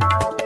[0.00, 0.39] Bye.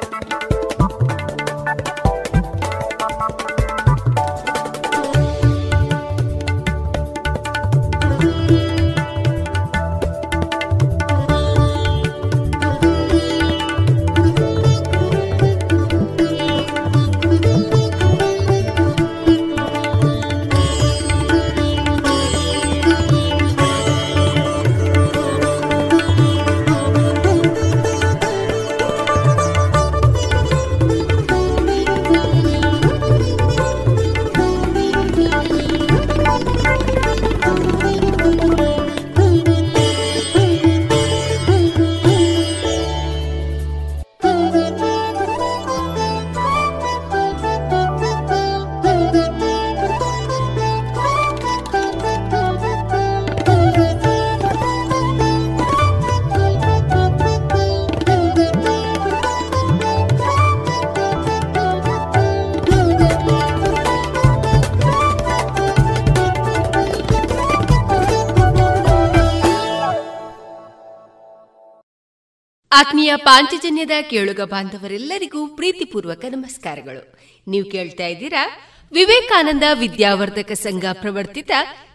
[72.76, 77.18] ಆತ್ಮೀಯ ಪಾಂಚಜನ್ಯದ ಕೇಳುಗ ಬಾಂಧವರೆಲ್ಲರಿಗೂ ಪ್ರೀತಿಪೂರ್ವಕ ನಮಸ್ಕಾರಗಳು.
[77.48, 78.44] ನೀವು ಕೇಳ್ತಾ ಇದ್ದೀರಾ
[78.92, 81.50] ವಿವೇಕಾನಂದ ವಿದ್ಯಾವರ್ಧಕ ಸಂಘ ಪ್ರವರ್ತಿತ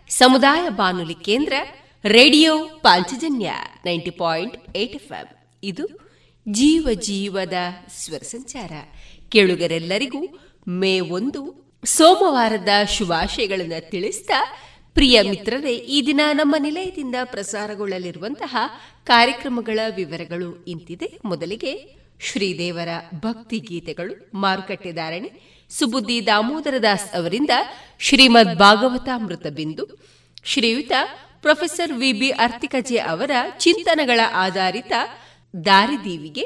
[0.09, 1.53] ಸಮುದಾಯ ಬಾನುಲಿ ಕೇಂದ್ರ,
[2.05, 3.51] radio Panchajanya
[3.85, 5.11] ninety point eight F
[5.63, 5.85] ಇದು
[6.51, 7.53] ಜೀವ ಜೀವದ
[8.03, 8.71] ಸ್ವರ ಸಂಚಾರ.
[9.29, 10.21] ಕೇಳುಗರೆಲ್ಲರಿಗೂ
[10.67, 11.41] ಮೇ ಒಂದು
[11.85, 14.29] ಸೋಮವಾರದ ಶುಭಾಶಯಗಳನ್ನು ತಿಳಿಸಿದ
[14.99, 18.55] ಪ್ರಿಯ ಮಿತ್ರರೇ, ಈ ದಿನ ನಮ್ಮ ನಿಲಯದಿಂದ ಪ್ರಸಾರಗೊಳ್ಳಲಿರುವಂತಹ
[19.05, 21.19] ಕಾರ್ಯಕ್ರಮಗಳ ವಿವರಗಳು ಇಂತಿದೆ.
[21.25, 24.31] ಮೊದಲಿಗೆ ಶ್ರೀದೇವರ ಭಕ್ತಿ ಗೀತೆಗಳು.
[24.33, 25.31] ಮಾರುಕಟ್ಟೆ ಧಾರಣೆ.
[25.69, 27.49] ಸುಬುದ್ದಿ ದಾಮೋದರ ದಾಸ್ ಅವರಿಂದ
[27.99, 29.87] ಶ್ರೀಮದ್ ಭಾಗವತಾಮೃತ ಬಿಂದು.
[30.43, 30.91] ಶ್ರೀಯುತ
[31.41, 34.91] ಪ್ರೊಫೆಸರ್ ವಿಬಿ ಅರ್ತಿಕಜೆ ಅವರ ಚಿಂತನಗಳ ಆಧಾರಿತ
[35.65, 36.45] ದಾರಿದೀವಿಗೆ.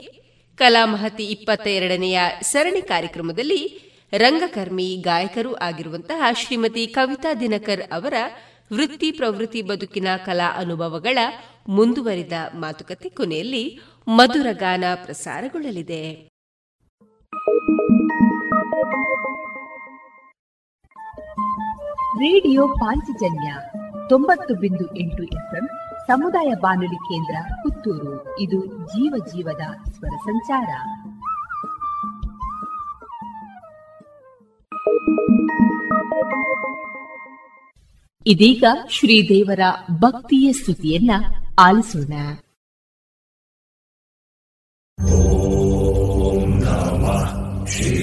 [0.57, 8.13] ಕಲಾಮಹತಿ ಇಪ್ಪತ್ತ ಎರಡನೆಯ ಸರಣಿ ಕಾರ್ಯಕ್ರಮದಲ್ಲಿ ರಂಗಕರ್ಮಿ, ಗಾಯಕರೂ ಆಗಿರುವಂತಹ ಶ್ರೀಮತಿ ಕವಿತಾ ದಿನಕರ್ ಅವರ
[8.73, 11.17] ವೃತ್ತಿ ಪ್ರವೃತ್ತಿ ಬದುಕಿನ ಕಲಾ ಅನುಭವಗಳ
[11.67, 16.29] ಮುಂದುವರಿದ ಮಾತುಕತೆ ಕೊನೆಯಲ್ಲಿ ಮಧುರ ಗಾನ ಪ್ರಸಾರಗೊಳ್ಳಲಿದೆ.
[22.17, 23.53] ರೇಡಿಯೋ ಪಾಂಚಜನ್ಯ
[24.09, 25.67] ತೊಂಬತ್ತು ಬಿಂದು ಎಂಟು ಎಫ್ಎಂ
[26.07, 28.39] ಸಮುದಾಯ ಬಾನುಲಿ ಕೇಂದ್ರ ಪುತ್ತೂರು.
[28.39, 30.69] ಇದು ಜೀವ ಜೀವದ ಸ್ವರ ಸಂಚಾರ.
[38.27, 39.59] ಇದೀಗ ಶ್ರೀದೇವರ
[39.91, 41.11] ಭಕ್ತಿಯ ಸ್ತುತಿಯನ್ನ
[41.59, 42.13] ಆಲಿಸೋಣ.
[45.13, 47.43] ಓಂ ನಮಃ.
[47.65, 48.02] ರೇಡಿಯೋ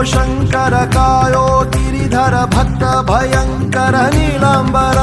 [0.00, 4.98] शम्भो शङ्कर कायो गिरिधर भक्त भयङ्कर नीलाम्बर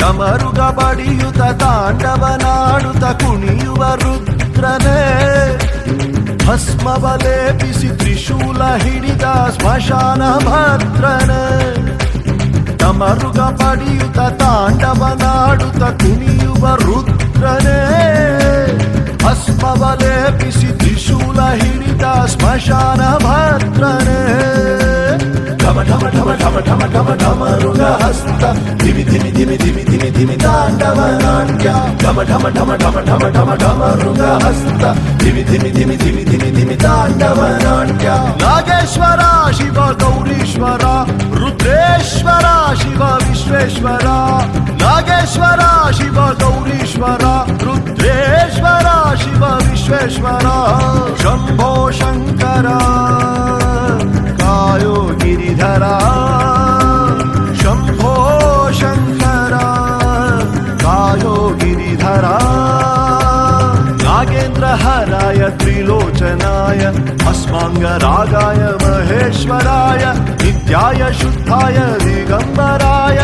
[0.00, 5.00] डमरुग बडियुत ताण्डवनाडुत कुणियुव रुद्रने
[6.46, 11.32] ಭಸ್ಮ ಬಲೇಪಿಸಿ ತ್ರಿಶೂಲ ಹಿಡಿದ ಸ್ಮಶಾನ ಭದ್ರನ
[12.80, 17.78] ತಮರುಗ ಪಡಿಯುತ ತಾಂಡವನಾಡುತ್ತ ಕುಣಿಯುವ ರುದ್ರನೇ
[19.23, 24.19] भस्मबलेऽपि सितिशूलहिता श्मशानभाद्रणे
[25.69, 28.43] ఢమ ఢమ ఢమ ఢమ ఢమ ఢమ ఢమరుగ హస్త
[28.81, 31.67] ధిమి ధిమి ధిమి ధిమి ధిమి ధిమి తాండవ నాట్య
[32.03, 34.83] ఢమ ఢమ ఢమ ఢమ ఢమ ఢమ ఢమరుగ హస్త
[35.21, 38.07] ధిమి ధిమి ధిమి ధిమి ధిమి ధిమి తాండవ నాట్య
[38.43, 39.21] నాగేశ్వర
[39.59, 40.85] శివ గౌరీశ్వర
[41.41, 42.47] రుద్రేశ్వర
[42.81, 44.07] శివ విశ్వేశ్వర
[44.81, 45.61] నాగేశ్వర
[45.99, 47.23] శివ గౌరీశ్వర
[47.67, 48.87] రుద్రేశ్వర
[49.23, 50.47] శివ విశ్వేశ్వర
[51.23, 52.79] శంభో శంకరా
[54.69, 55.93] वायो गिरिधरा
[57.61, 58.11] शम्भो
[58.79, 59.69] शङ्करा
[60.83, 62.35] कायोगिरिधरा
[64.03, 66.83] नागेन्द्रहराय त्रिलोचनाय
[67.31, 70.05] अस्माङ्गरागाय महेश्वराय
[70.43, 73.19] नित्याय शुद्धाय दिगम्बराय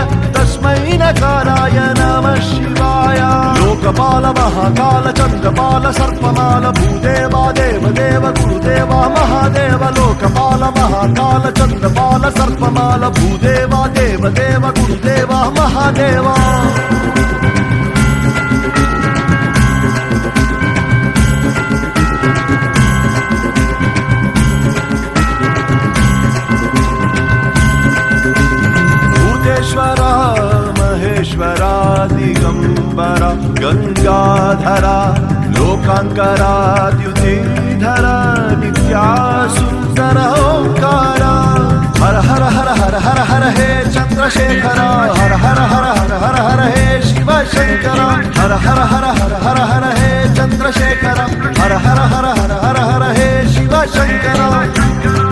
[0.56, 3.22] తస్మై తస్మైనకారాయ నమ శివాయ.
[3.60, 9.82] లోకపాల మహాకాల చంద్రపాల సర్పమాల భూదేవా దేవదేవ గురుదేవా మహాదేవ.
[9.98, 16.36] లోకపాల మహాకాల చంద్రపాల సర్పమాల భూదేవా దేవదేవ గురుదేవా మహాదేవా.
[32.14, 33.24] दिगम्बर
[33.62, 34.86] गङ्गाधर
[35.56, 38.06] लोकाङ्कराद्युतिधर
[38.62, 41.24] नित्यासुन्दर ओङ्कार
[42.02, 44.80] हर हर हर हर हर हर हे चन्द्रशेखर
[45.20, 48.00] हर हर हर हर हर हर हे शिवशङ्कर
[48.40, 51.20] हर हर हर हर हर हर हे चन्द्रशेखर
[51.62, 55.25] हर हर हर हर हर हर हे शिवशङ्कर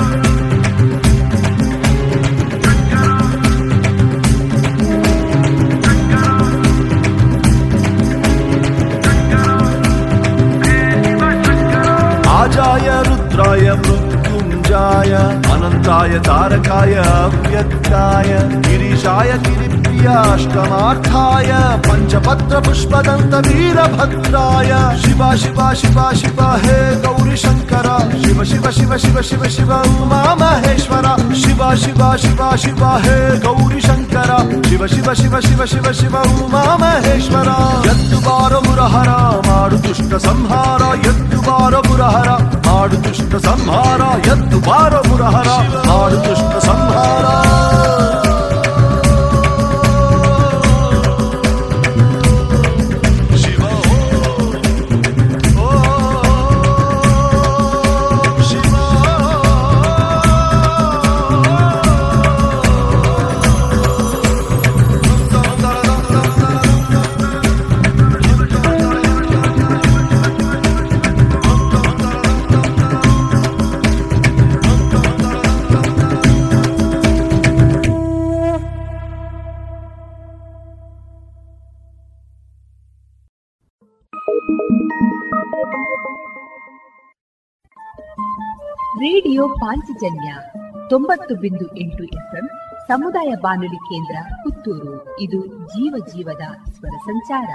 [14.74, 15.43] Yeah.
[15.54, 18.32] అనంతాయ తారకాయ అవ్యక్తాయ
[18.66, 21.52] గిరిజాయ గిరిప్రియాష్టమార్థాయ
[21.88, 24.72] పంచపత్ర పుష్పదంత వీరభద్రాయ
[25.04, 27.88] శివ శివ శివ శివ హే గౌరీ శంకర
[28.24, 31.08] శివ శివ శివ శివ శివ శివ ఉమా మహేశ్వర
[31.44, 34.32] శివ శివ శివ శివ హే గౌరీ శంకర
[34.70, 37.50] శివ శివ శివ శివ శివ శివ ఉమా మహేశ్వర
[37.92, 39.10] ఎద్దుబార మురహర
[39.48, 42.30] మాడు దుష్ట సంహార ఎద్దుబార మురహర
[42.68, 44.02] మాడు దుష్ట సంహార
[44.34, 46.60] ఎద్దుబార మురహర भवादिष्ट
[89.44, 90.36] ರೇಡಿಯೋ ಪಾಂಚಜನ್ಯ
[90.90, 92.48] ತೊಂಬತ್ತು ಬಿಂದು ಎಂಟು ಎಫ್ಎಂ
[92.88, 95.20] ಸಮುದಾಯ ಬಾನುಲಿ ಕೇಂದ್ರ ಪುತ್ತೂರು.
[95.20, 97.50] ಇದು ಜೀವ ಜೀವದ ಸ್ವರ ಸಂಚಾರ.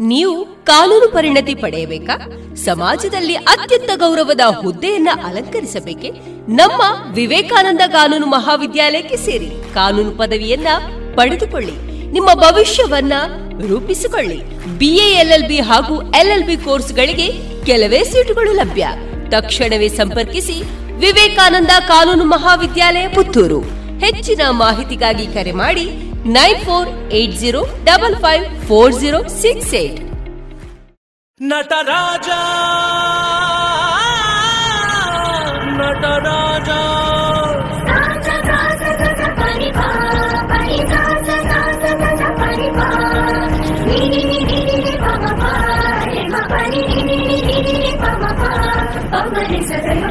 [0.00, 2.16] ನೀವು ಕಾನೂನು ಪರಿಣತಿ ಪಡೆಯಬೇಕಾ?
[2.54, 6.10] ಸಮಾಜದಲ್ಲಿ ಅತ್ಯಂತ ಗೌರವದ ಹುದ್ದೆಯನ್ನ ಅಲಂಕರಿಸಬೇಕೆ?
[6.48, 10.66] ನಮ್ಮ ವಿವೇಕಾನಂದ ಕಾನೂನು ಮಹಾವಿದ್ಯಾಲಯಕ್ಕೆ ಸೇರಿ ಕಾನೂನು ಪದವಿಯನ್ನ
[11.14, 11.95] ಪಡೆದುಕೊಳ್ಳಿ.
[12.16, 13.14] ನಿಮ್ಮ ಭವಿಷ್ಯವನ್ನ
[13.68, 14.38] ರೂಪಿಸಿಕೊಳ್ಳಿ.
[14.78, 17.28] B A L L B ಹಾಗೂ ಎಲ್ಎಲ್ಬಿ ಕೋರ್ಸ್ಗಳಿಗೆ
[17.64, 18.86] ಕೆಲವೇ ಸೀಟುಗಳು ಲಭ್ಯ.
[19.30, 20.56] ತಕ್ಷಣವೇ ಸಂಪರ್ಕಿಸಿ
[21.02, 23.60] ವಿವೇಕಾನಂದ ಕಾನೂನು ಮಹಾವಿದ್ಯಾಲಯ ಪುತ್ತೂರು.
[24.04, 25.86] ಹೆಚ್ಚಿನ ಮಾಹಿತಿಗಾಗಿ ಕರೆ ಮಾಡಿ
[26.36, 26.88] nine four
[27.20, 30.00] eight zero double five four zero six eight.
[31.40, 32.28] Nataraja
[35.78, 36.68] Nataraja
[49.10, 50.06] 生身生身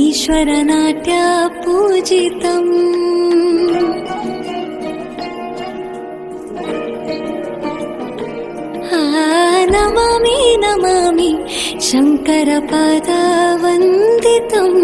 [0.00, 1.14] ईश्वरनाट्य
[1.64, 2.70] पूजितम्
[9.72, 11.30] नमामि नमामि
[11.88, 14.80] शङ्करपदवन्दितम्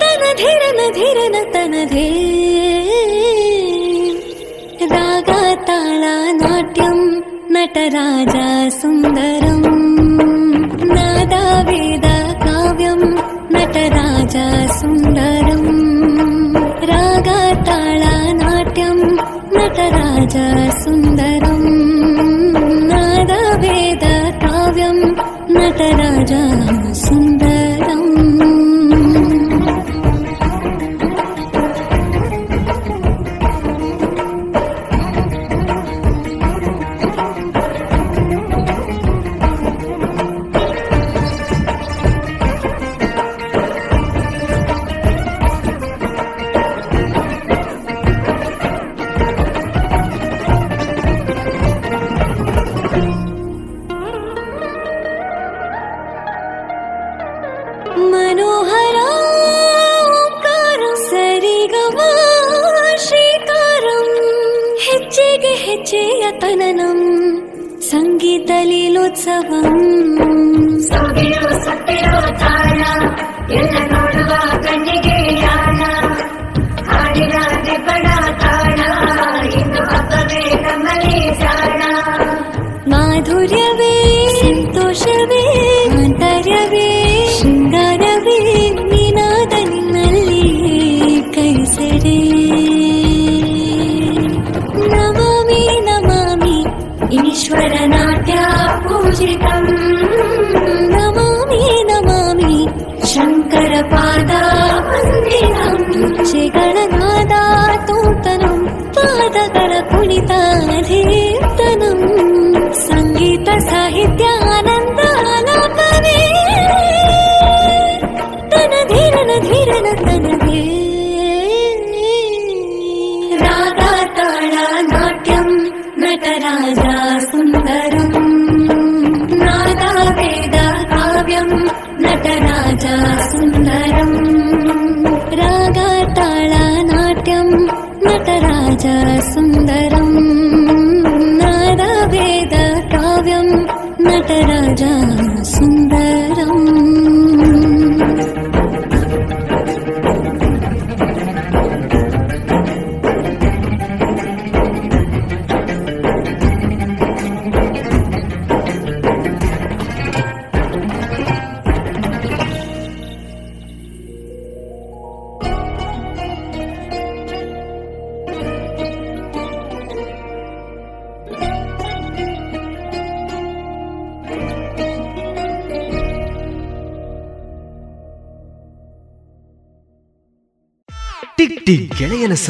[0.00, 2.08] तनधिरन धीरन तन धी
[4.92, 6.98] रागाताला नाट्यं
[7.56, 8.46] नटराजा
[8.80, 9.62] सुन्दरं
[10.96, 13.00] नादवेदकाव्यं
[13.56, 14.46] नटराजा
[14.80, 15.64] सुन्दरं
[16.92, 18.98] रागताळानाट्यं
[19.58, 20.46] नटराजा
[20.82, 21.62] सुन्दरं
[22.92, 25.02] नादवेदकाव्यम्
[25.80, 26.89] राजा।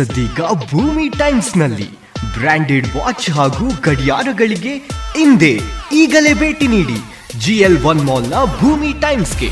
[0.01, 1.93] ಸದ್ದೀಗ ಭೂಮಿ ಟೈಮ್ಸ್ನಲ್ಲಿ
[2.39, 4.79] ಬ್ರಾಂಡೆಡ್ ವಾಚ್ ಹಾಗೂ ಗಡಿಯಾರಗಳಿಗೆ
[5.17, 5.51] ಹಿಂದೆ
[5.93, 6.99] ಈಗಲೇ ಭೇಟಿ ನೀಡಿ
[7.39, 9.51] ಜಿಎಲ್ ಒನ್ ಮಾಲ್ನ ಭೂಮಿ ಟೈಮ್ಸ್ಗೆ.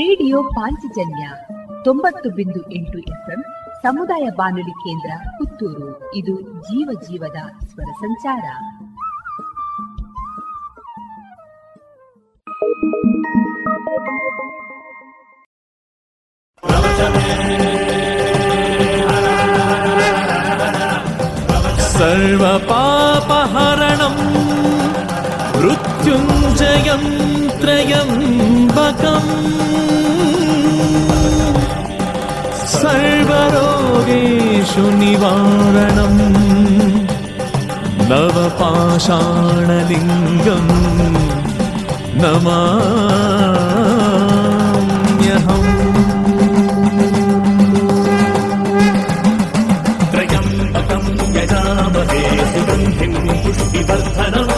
[0.00, 1.30] ರೇಡಿಯೋ ಪಾಂಚಜನ್ಯ
[1.84, 3.42] ತೊಂಬತ್ತು ಬಿಂದು ಎಂಟು ಎಫ್ಎಂ
[3.82, 6.14] ಸಮುದಾಯ ಬಾನುಲಿ ಕೇಂದ್ರ ಪುತ್ತೂರು.
[6.14, 8.44] ಇದು ಜೀವ ಜೀವದ ಸ್ವರ ಸಂಚಾರ.
[22.90, 24.20] सर्वपापहरणम्
[25.62, 27.02] मृत्युञ्जयं
[27.60, 29.28] त्रयम्बकम्
[32.76, 36.22] सर्वरोगेषु निवारणम्
[38.10, 38.70] नवपाषाणलिङ्गम्
[44.35, 45.69] नमाम्यहम्
[50.13, 52.21] त्रयम्बकम् यजामहे
[52.53, 54.53] सुगन्धिम् पुष्टिवर्धनम्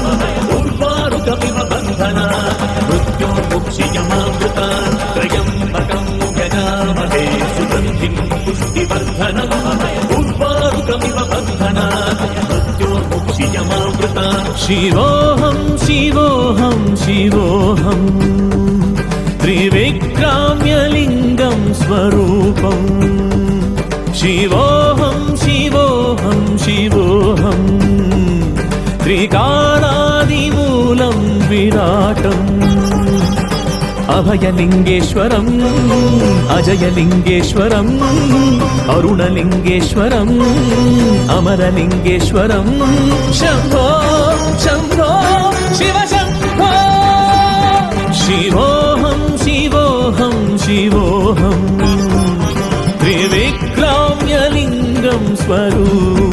[0.57, 2.25] उर्वारुकमिव बन्धना
[2.89, 4.67] मृत्योर्मुक्षियमामृता
[5.15, 7.23] त्रयम्बकम् यजामहे
[7.57, 9.55] सुगन्धिम् पुष्टिवर्धनम्
[10.19, 11.87] उर्वारुकमिव बन्धना
[12.49, 14.25] मृत्योर्मुक्षियमामृता
[14.65, 15.30] शिवोऽहम्
[17.31, 18.07] शिवोऽहम् शिवोऽहम्
[19.41, 22.87] त्रिविक्राम्यलिङ्गम् स्वरूपम्
[24.19, 27.69] शिवोऽहं शिवोऽहं शिवोऽहम्
[29.03, 29.47] त्रिकालादिमूलं
[31.51, 32.49] विराटम्
[34.17, 35.53] अभयलिङ्गेश्वरम्
[36.57, 37.93] अजयलिङ्गेश्वरम्
[38.97, 40.35] अरुणलिङ्गेश्वरम्
[41.37, 42.73] अमरलिङ्गेश्वरम्
[43.39, 43.87] शम्भो
[44.65, 45.09] शम्भो
[45.79, 45.97] शिव
[50.62, 51.66] शिवोऽहम्
[53.00, 56.31] त्रिविक्राम्यलिङ्गं स्वरूपम्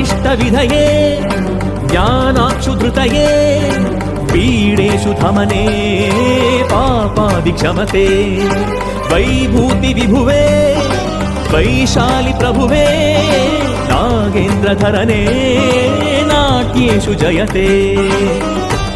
[0.00, 0.84] ध्यानिष्टविधये
[1.90, 3.26] ज्ञानाक्षुधृतये
[4.30, 5.64] पीडेषु धमने
[6.70, 8.04] पापादिक्षमते
[9.10, 10.44] वैभूतिविभुवे
[11.52, 12.86] वैशालिप्रभुवे
[13.90, 15.20] नागेन्द्रधरने
[16.30, 17.68] नाट्येषु जयते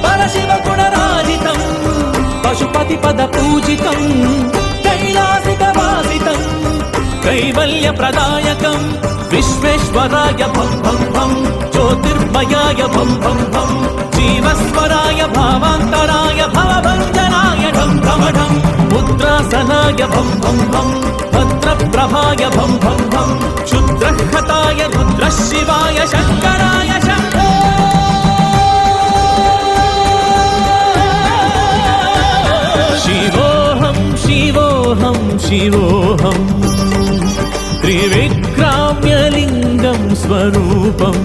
[0.06, 1.62] परशिवगुणराजितम्
[2.46, 4.08] पशुपतिपदपूजितम्
[4.86, 6.48] कैलासिकवासितम्
[7.26, 8.88] कैवल्यप्रदायकम्
[9.31, 11.31] विश्वेश्वराय भं भं भं
[11.73, 13.71] ज्योतिर्मयाय भं भं भं
[14.17, 18.53] जीवस्वराय भावान्तराय भवभञ्जनाय ढं ढमढं
[18.93, 20.89] मुद्रासनाय भं भं भं
[21.35, 23.29] भद्रप्रभाय भं भं भं
[23.63, 27.43] क्षुद्रहताय रुद्रशिवाय शङ्कराय शम्भो।
[33.05, 36.43] शिवोऽहं शिवोऽहं शिवोऽहम्
[37.81, 38.84] त्रिविक्राम्यलिङ्गं
[40.22, 41.24] स्वरूपम्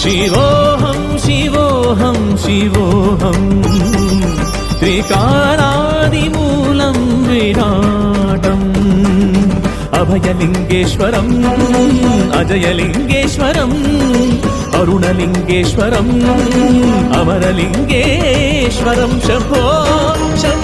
[0.00, 3.48] शिवोऽहं शिवोऽहं शिवोऽहम्
[4.80, 5.68] त्रिकारादिमूलं
[7.28, 8.66] विराटम्
[10.00, 11.34] अभयलिङ्गेश्वरम्
[12.40, 13.78] अजयलिङ्गेश्वरम्
[14.80, 16.12] अरुणलिङ्गेश्वरम्
[17.20, 19.64] अमरलिङ्गेश्वरं शम्भो
[20.42, 20.63] शम्भो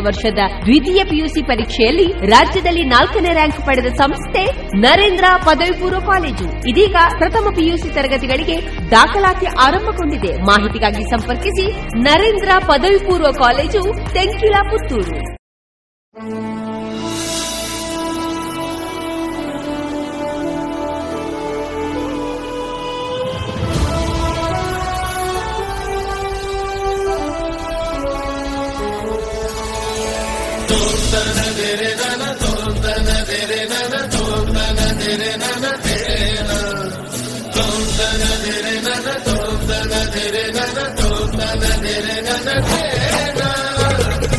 [0.03, 4.43] ವರ್ಷದ ದ್ವಿತೀಯ ಪಿಯುಸಿ ಪರೀಕ್ಷೆಯಲ್ಲಿ ರಾಜ್ಯದಲ್ಲಿ ನಾಲ್ಕನೇ ರ್ಯಾಂಕ್ ಪಡೆದ ಸಂಸ್ಥೆ
[4.77, 6.69] ನರೇಂದ್ರ ಪದವಿ ಪೂರ್ವ ಕಾಲೇಜು.
[6.69, 8.57] ಇದೀಗ ಪ್ರಥಮ ಪಿಯುಸಿ ತರಗತಿಗಳಿಗೆ
[8.91, 10.33] ದಾಖಲಾತಿ ಆರಂಭಗೊಂಡಿದೆ.
[10.41, 11.67] ಮಾಹಿತಿಗಾಗಿ ಸಂಪರ್ಕಿಸಿ
[11.99, 13.83] ನರೇಂದ್ರ ಪದವಿ ಪೂರ್ವ ಕಾಲೇಜು
[14.13, 15.19] ತೆಂಕಿಲ ಪುತ್ತೂರು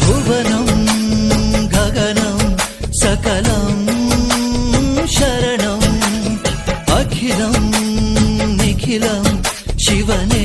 [0.05, 0.67] భువనం
[1.75, 2.39] గగనం
[2.95, 3.69] సకలం
[5.17, 5.81] శరణం
[6.99, 7.57] అఖిలం
[8.59, 9.25] నిఖిలం
[9.79, 10.42] శివనే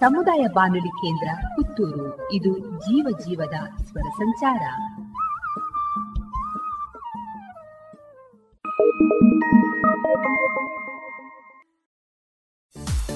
[0.00, 2.32] ಸಮುದಾಯ ಬಾನುಲಿ ಕೇಂದ್ರ ಪುತ್ತೂರು.
[2.32, 4.62] ಇದು ಜೀವ ಜೀವದ ಸ್ವರ ಸಂಚಾರ.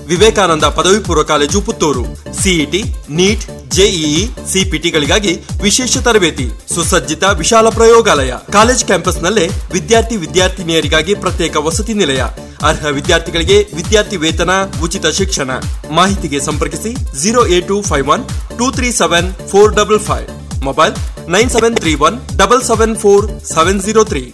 [0.09, 2.35] ವಿವೇಕಾನಂದ ಪದವಿ ಪೂರ್ವ college Puttur.
[2.35, 8.35] CET NEET JEE ಸಿಪಿಟಿಗಳಿಗಾಗಿ ವಿಶೇಷ ತರಬೇತಿ, ಸುಸಜ್ಜಿತ ವಿಶಾಲ ಪ್ರಯೋಗಾಲಯ.
[8.53, 12.25] ಕಾಲೇಜ್ ಕ್ಯಾಂಪಸ್ನಲ್ಲೇ ವಿದ್ಯಾರ್ಥಿ ವಿದ್ಯಾರ್ಥಿನಿಯರಿಗಾಗಿ ಪ್ರತ್ಯೇಕ ವಸತಿ ನಿಲಯ.
[12.69, 14.51] ಅರ್ಹ ವಿದ್ಯಾರ್ಥಿಗಳಿಗೆ ವಿದ್ಯಾರ್ಥಿ ವೇತನ,
[14.83, 15.51] ಉಚಿತ ಶಿಕ್ಷಣ.
[15.91, 18.25] ಮಾಹಿತಿಗೆ ಸಂಪರ್ಕಿಸಿ zero eight two five one
[18.59, 20.29] two three seven four double five.
[20.65, 20.95] Mobile
[21.29, 24.25] nine seven three one double seven four seven zero three.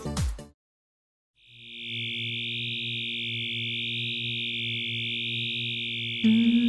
[6.25, 6.68] ನೀಡು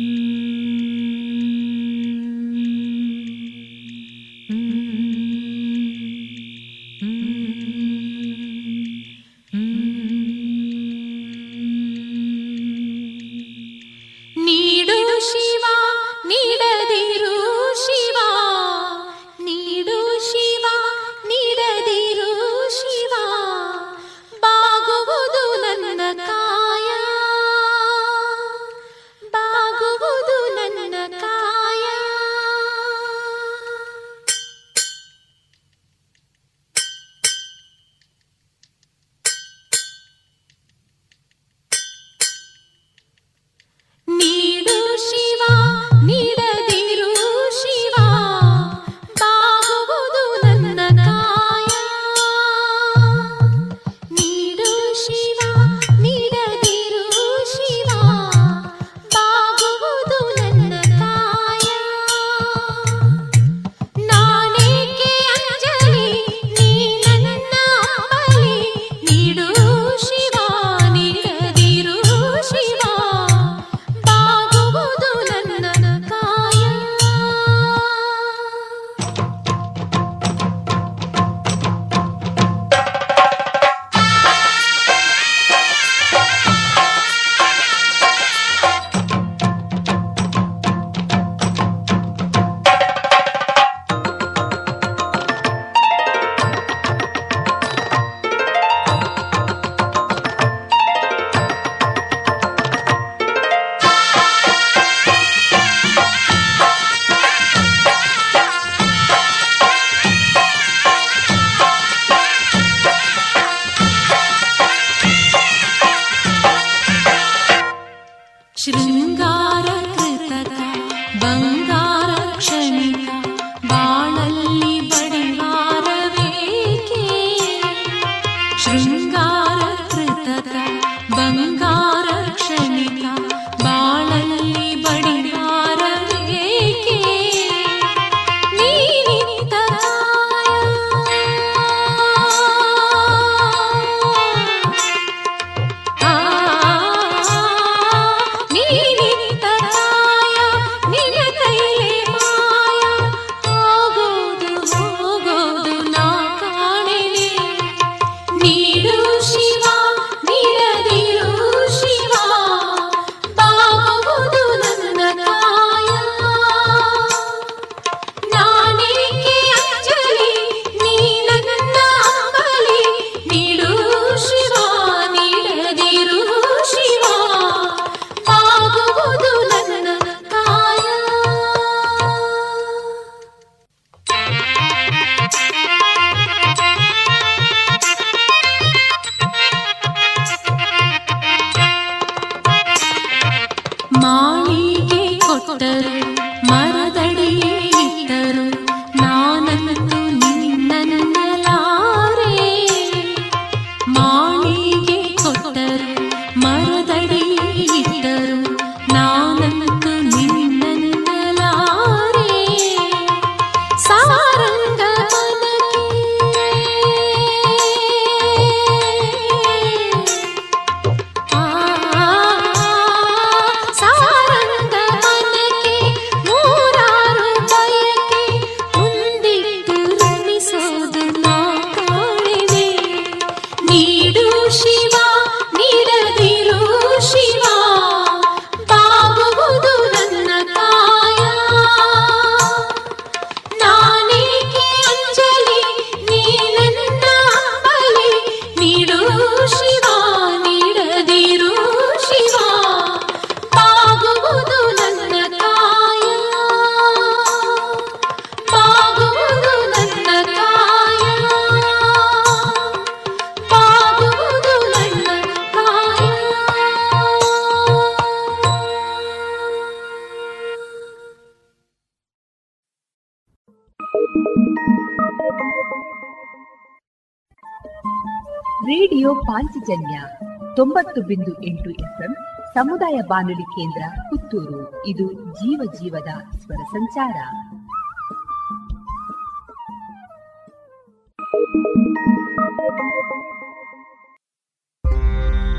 [280.99, 282.13] ತೊಂಬತ್ತು ಬಿಂದು ಎಂಟು ಎಫ್ಎಂ
[282.53, 284.61] ಸಮುದಾಯ ಬಾನುಲಿ ಕೇಂದ್ರ ಪುತ್ತೂರು.
[284.85, 287.17] ಇದು ಜೀವ ಜೀವದ ಸ್ವರ ಸಂಚಾರ.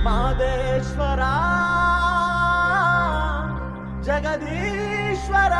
[0.04, 1.22] ಮಾದೇಶ್ವರ,
[4.02, 5.54] ಜಗದೀಶ್ವರ,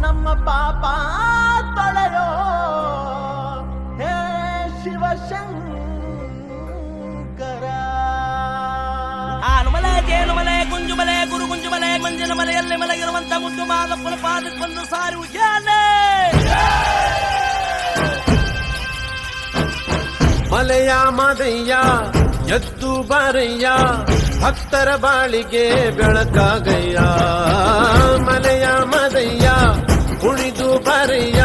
[0.00, 0.84] ನಮ್ಮ ಪಾಪ
[1.76, 2.28] ತೊಳೆಯೋ
[10.92, 15.16] ಜೇನುಮಲೆ ಗುಂಜುಮಲೆ ಗುರು ಗುಂಜುಮಲೆ ಮಂಜಿನ ಮಲೆಯಲ್ಲಿ ಮಲಗಿರುವಂತ ಮುದ್ದು ಮಾದಪ್ಪನ ಪಾದಕ್ಕೊಂದು ಸಾರಿ.
[15.22, 15.80] ಉಜ್ಜಾಲೆ
[20.52, 21.72] ಮಲೆಯ ಮಾದಯ್ಯ,
[22.56, 23.66] ಎದ್ದು ಬಾರಯ್ಯ,
[24.42, 25.64] ಭಕ್ತರ ಬಾಳಿಗೆ
[25.98, 26.98] ಬೆಳಕಾಗಯ್ಯ.
[28.28, 29.48] ಮಲೆಯ ಮಾದಯ್ಯ,
[30.22, 31.42] ಕುಣಿದು ಬಾರಯ್ಯ,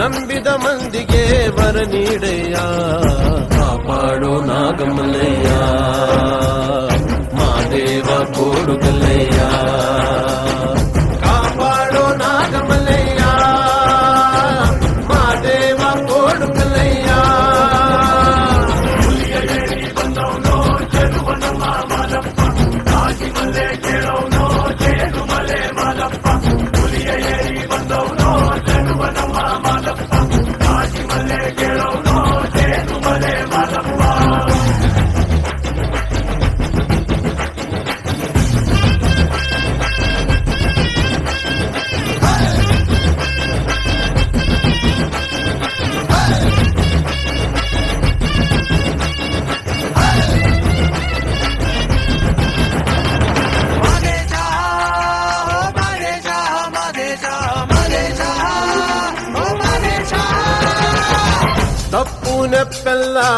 [0.00, 1.24] ನಂಬಿದ ಮಂದಿಗೆ
[1.58, 2.56] ಬರ ನೀಡಯ್ಯ.
[3.54, 5.50] ಕಾಪಾಡೋ ನಾಗಮಲಯ್ಯ
[7.74, 9.38] ಮಾದೇವ ಕೋಡುಗಲ್ಲಯ್ಯ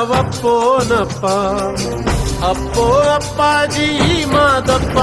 [0.02, 1.26] ಒಪ್ಪೋನಪ್ಪ
[2.44, 4.98] ಅಪ್ಪೋ ಅಪ್ಪಾಜಿ ಮಾದಪ್ಪ.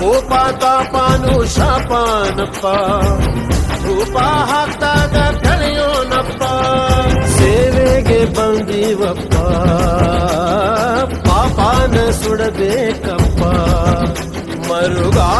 [0.00, 2.66] ಕೋಪ ತಾಪಾನು ಶಾಪಾನಪ್ಪ.
[3.86, 6.42] ರೂಪ ಹಾಕ್ತಾಗ ಕಳೆಯೋನಪ್ಪ.
[7.26, 9.34] ಸೇವೆಗೆ ಬಂದೀವಪ್ಪ.
[11.28, 13.42] ಪಾಪಾನ ಸುಡಬೇಕಪ್ಪ.
[14.72, 15.32] ಮರುಗಾ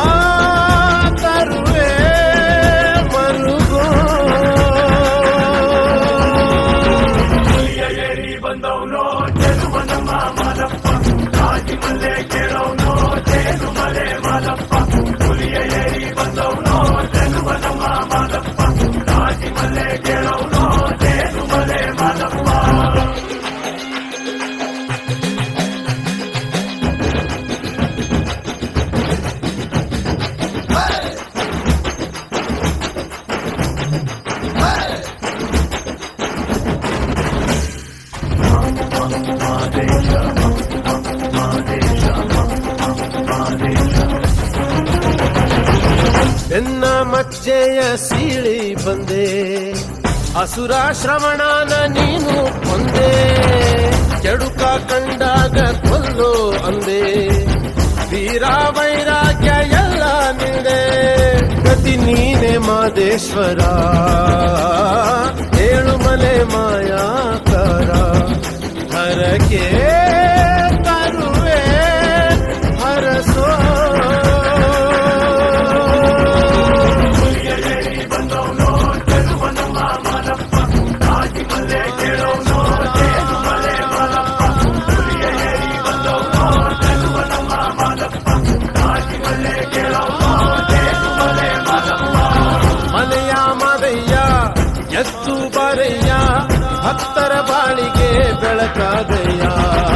[50.56, 52.44] ಅಸುರ ಶ್ರವಣನ ನೀನು
[52.74, 53.34] ಒಂದೇ.
[54.22, 57.28] ಕೆಡುಕ ಕಂಡಾಗ ಕೊಲ್ಲೋ ಅಂದೇ.
[58.10, 60.80] ವೀರ ವೈರಾಗ್ಯ ಎಲ್ಲ ನಿಂದೆ.
[61.64, 63.58] ಗತಿ ನೀನೆ ಮಾದೇಶ್ವರ.
[65.60, 67.90] ಏಳುಮಲೆ ಮಾಯಾಕಾರ.
[68.96, 69.85] ಹರಕೆ
[99.48, 99.95] Krishna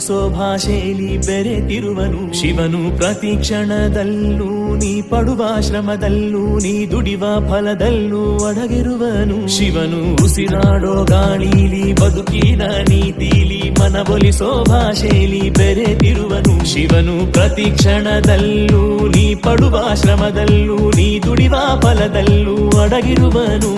[0.00, 2.32] ಮನವೊಲಿಸೋ ಭಾಷೆಯಲ್ಲಿ ಬೆರೆತಿರುವನು.
[2.32, 9.58] ಶಿವನು ಪ್ರತಿ ಕ್ಷಣದಲ್ಲೂ ನೀ ಪಡುವ ಶ್ರಮದಲ್ಲೂ ನೀ ದುಡಿವ ಫಲದಲ್ಲೂ ಅಡಗಿರುವನು.
[9.58, 16.64] ಶಿವನು ಉಸಿರಾಡೋ ಗಾಳಿಲಿ ಬದುಕಿನ ನೀತಿಲಿ ಮನವೊಲಿಸೋ ಭಾಷೆಯಲ್ಲಿ ಬೆರೆತಿರುವನು.
[16.64, 23.72] ಶಿವನು ಪ್ರತಿ ಕ್ಷಣದಲ್ಲೂ ನೀ ಪಡುವ ಶ್ರಮದಲ್ಲೂ ನೀ ದುಡಿವ ಫಲದಲ್ಲೂ ಅಡಗಿರುವನು.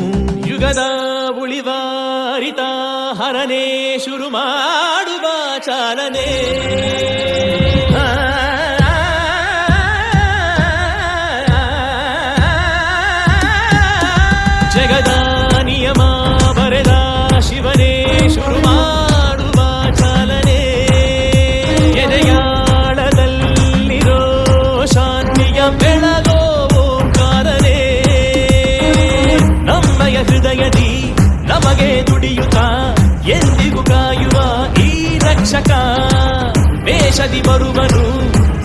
[0.49, 0.79] ಯುಗದ
[1.43, 2.61] ಉಳಿವಾರಿತ
[3.13, 4.82] ಹರನೇ ಶುರು ಮಾಡುವ
[5.93, 7.32] জানা
[35.43, 35.73] రక్షక
[36.87, 38.03] వేషది బరువను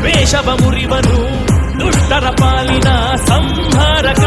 [0.04, 1.18] వేషవమురివను
[1.80, 2.90] దుష్టర పాలిన
[3.30, 4.24] సంహారక.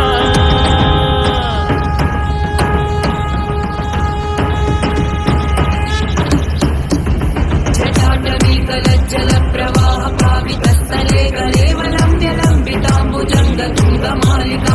[9.12, 14.66] జల ప్రవాహ భావిత స్థలే గలేవలంబ్య లంబితాంబుజంగ చూడ మాలిక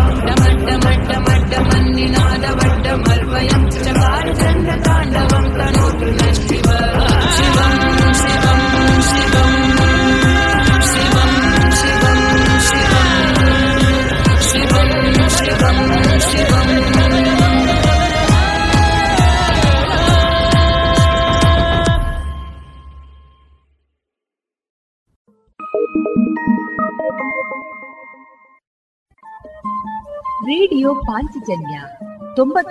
[0.41, 3.61] మట్ట మట్ట మట్ట మన్నినాద వడ్డ మర్వయం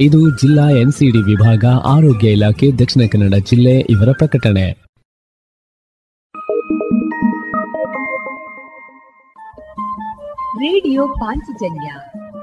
[0.00, 4.86] ಇದು ಜಿಲ್ಲಾ ಎನ್ಸಿಡಿ ವಿಭಾಗ, ಆರೋಗ್ಯ ಇಲಾಖೆ, ದಕ್ಷಿಣ ಕನ್ನಡ ಜಿಲ್ಲೆ ಇವರ ಪ್ರಕಟಣೆ.
[10.58, 11.92] ರೇಡಿಯೋ ಪಾಂಚಜನ್ಯ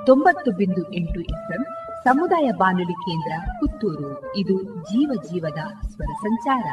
[0.05, 1.65] ತೊಂಬತ್ತು ಬಿಂದು ಎಂಟು ಎಫ್ಎಂ,
[2.03, 4.35] ಸಮುದಾಯ ಬಾನುಲಿ ಕೇಂದ್ರ, ಪುತ್ತೂರು.
[4.35, 6.65] ಇದು ಜೀವ ಜೀವದ ಸ್ವರ ಸಂಚಾರ.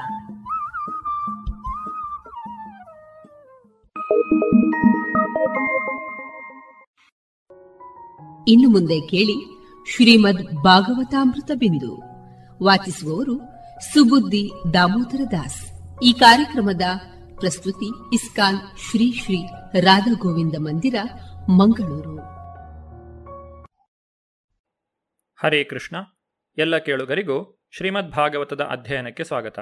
[8.48, 9.59] ಇನ್ನು ಮುಂದೆ ಕೇಳಿ
[9.96, 12.02] ಶ್ರೀಮದ್ ಭಾಗವತಾಮೃತ ಬಿಂದು.
[12.64, 13.38] ವಾಚಿಸುವವರು
[13.92, 15.70] ಸುಬುದ್ದಿ ದಾಮೋದರ ದಾಸ್.
[16.02, 16.82] ಈ ಕಾರ್ಯಕ್ರಮದ
[17.38, 19.46] ಪ್ರಸ್ತುತಿ ಇಸ್ಕಾನ್ ಶ್ರೀ ಶ್ರೀ
[19.80, 20.94] ರಾಧಾ ಗೋವಿಂದ ಮಂದಿರ,
[21.48, 22.16] ಮಂಗಳೂರು.
[25.42, 25.96] ಹರೇ ಕೃಷ್ಣ.
[26.58, 29.58] ಎಲ್ಲ ಕೇಳುಗರಿಗೂ ಶ್ರೀಮದ್ ಭಾಗವತದ ಅಧ್ಯಯನಕ್ಕೆ ಸ್ವಾಗತ.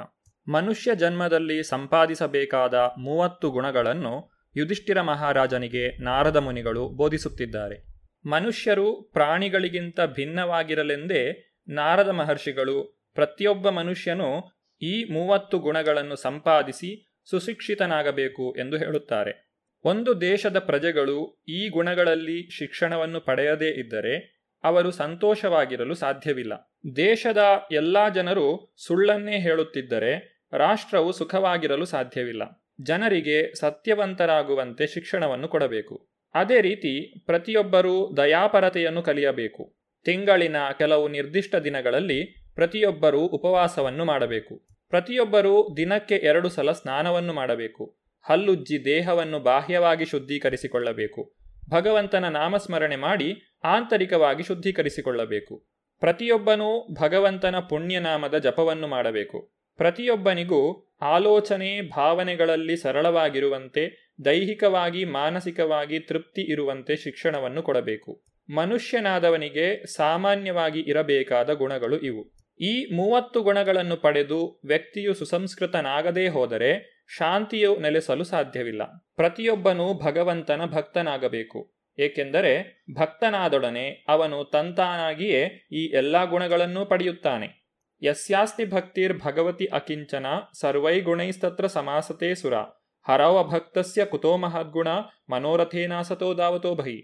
[0.47, 7.98] ಮನುಷ್ಯ ಜನ್ಮದಲ್ಲಿ ಸಂಪಾದಿಸಬೇಕಾದ ಮೂವತ್ತು ಗುಣಗಳನ್ನು ಯುಧಿಷ್ಠಿರ ಮಹಾರಾಜನಿಗೆ ನಾರದ ಮುನಿಗಳು ಬೋಧಿಸುತ್ತಿದ್ದಾರೆ.
[8.25, 19.49] ಮನುಷ್ಯರು ಪ್ರಾಣಿಗಳಿಗಿಂತ ಭಿನ್ನವಾಗಿರಲೆಂದೇ ನಾರದ ಮಹರ್ಷಿಗಳು ಪ್ರತಿಯೊಬ್ಬ ಮನುಷ್ಯನು ಈ ಮೂವತ್ತು ಗುಣಗಳನ್ನು ಸಂಪಾದಿಸಿ ಸುಶಿಕ್ಷಿತನಾಗಬೇಕು ಎಂದು ಹೇಳುತ್ತಾರೆ.
[19.83, 26.75] ಒಂದು ದೇಶದ ಪ್ರಜೆಗಳು ಈ ಗುಣಗಳಲ್ಲಿ ಶಿಕ್ಷಣವನ್ನು ಪಡೆಯದೇ ಇದ್ದರೆ ಅವರು ಸಂತೋಷವಾಗಿರಲು ಸಾಧ್ಯವಿಲ್ಲ.
[26.95, 32.67] ದೇಶದ ಎಲ್ಲಾ ಜನರು ಸುಳ್ಳನ್ನೇ ಹೇಳುತ್ತಿದ್ದರೆ ರಾಷ್ಟ್ರವು ಸುಖವಾಗಿರಲು ಸಾಧ್ಯವಿಲ್ಲ.
[32.81, 36.09] ಜನರಿಗೆ ಸತ್ಯವಂತರಾಗುವಂತೆ ಶಿಕ್ಷಣವನ್ನು ಕೊಡಬೇಕು.
[36.33, 39.75] ಅದೇ ರೀತಿ ಪ್ರತಿಯೊಬ್ಬರೂ ದಯಾಪರತೆಯನ್ನು ಕಲಿಯಬೇಕು.
[40.03, 42.25] ತಿಂಗಳಿನ ಕೆಲವು ನಿರ್ದಿಷ್ಟ ದಿನಗಳಲ್ಲಿ
[42.55, 44.67] ಪ್ರತಿಯೊಬ್ಬರೂ ಉಪವಾಸವನ್ನು ಮಾಡಬೇಕು.
[44.89, 47.99] ಪ್ರತಿಯೊಬ್ಬರೂ ದಿನಕ್ಕೆ ಎರಡು ಸಲ ಸ್ನಾನವನ್ನು ಮಾಡಬೇಕು.
[48.29, 51.35] ಹಲ್ಲುಜ್ಜಿ ದೇಹವನ್ನು ಬಾಹ್ಯವಾಗಿ ಶುದ್ಧೀಕರಿಸಿಕೊಳ್ಳಬೇಕು.
[51.69, 55.67] ಭಗವಂತನ ನಾಮಸ್ಮರಣೆ ಮಾಡಿ ಆಂತರಿಕವಾಗಿ ಶುದ್ಧೀಕರಿಸಿಕೊಳ್ಳಬೇಕು.
[55.99, 59.58] ಪ್ರತಿಯೊಬ್ಬನೂ ಭಗವಂತನ ಪುಣ್ಯನಾಮದ ಜಪವನ್ನು ಮಾಡಬೇಕು.
[59.79, 68.23] ಪ್ರತಿಯೊಬ್ಬನಿಗೂ ಆಲೋಚನೆ ಭಾವನೆಗಳಲ್ಲಿ ಸರಳವಾಗಿರುವಂತೆ, ದೈಹಿಕವಾಗಿ, ಮಾನಸಿಕವಾಗಿ ತೃಪ್ತಿ ಇರುವಂತೆ ಶಿಕ್ಷಣವನ್ನು ಕೊಡಬೇಕು.
[68.49, 72.31] ಮನುಷ್ಯನಾದವನಿಗೆ ಸಾಮಾನ್ಯವಾಗಿ ಇರಬೇಕಾದ ಗುಣಗಳು ಇವು.
[72.61, 78.81] ಈ ಮೂವತ್ತು ಗುಣಗಳನ್ನು ಪಡೆದು ವ್ಯಕ್ತಿಯು ಸುಸಂಸ್ಕೃತನಾಗದೇ ಹೋದರೆ ಶಾಂತಿಯು ನೆಲೆಸಲು ಸಾಧ್ಯವಿಲ್ಲ.
[79.15, 81.73] ಪ್ರತಿಯೊಬ್ಬನೂ ಭಗವಂತನ ಭಕ್ತನಾಗಬೇಕು.
[81.99, 87.58] ಏಕೆಂದರೆ ಭಕ್ತನಾದೊಡನೆ ಅವನು ತಂತಾನಾಗಿಯೇ ಈ ಎಲ್ಲಾ ಗುಣಗಳನ್ನೂ ಪಡೆಯುತ್ತಾನೆ.
[88.03, 90.25] ಯಸ್ಯಾಸ್ತಿ ಭಕ್ತಿರ್ ಭಗವತಿ ಅಕಿಂಚನ
[90.59, 92.53] ಸರ್ವೈ ಗುಣೈಸ್ತತ್ರ ಸಮಾಸತೆ ಸುರ
[93.07, 94.87] ಹರವ ಭಕ್ತಸ್ಯ ಕುತೋ ಮಹದ್ಗುಣ
[95.29, 96.95] ಮನೋರಥೇನಾಸತೋ ದಾವತೋ ಭೈ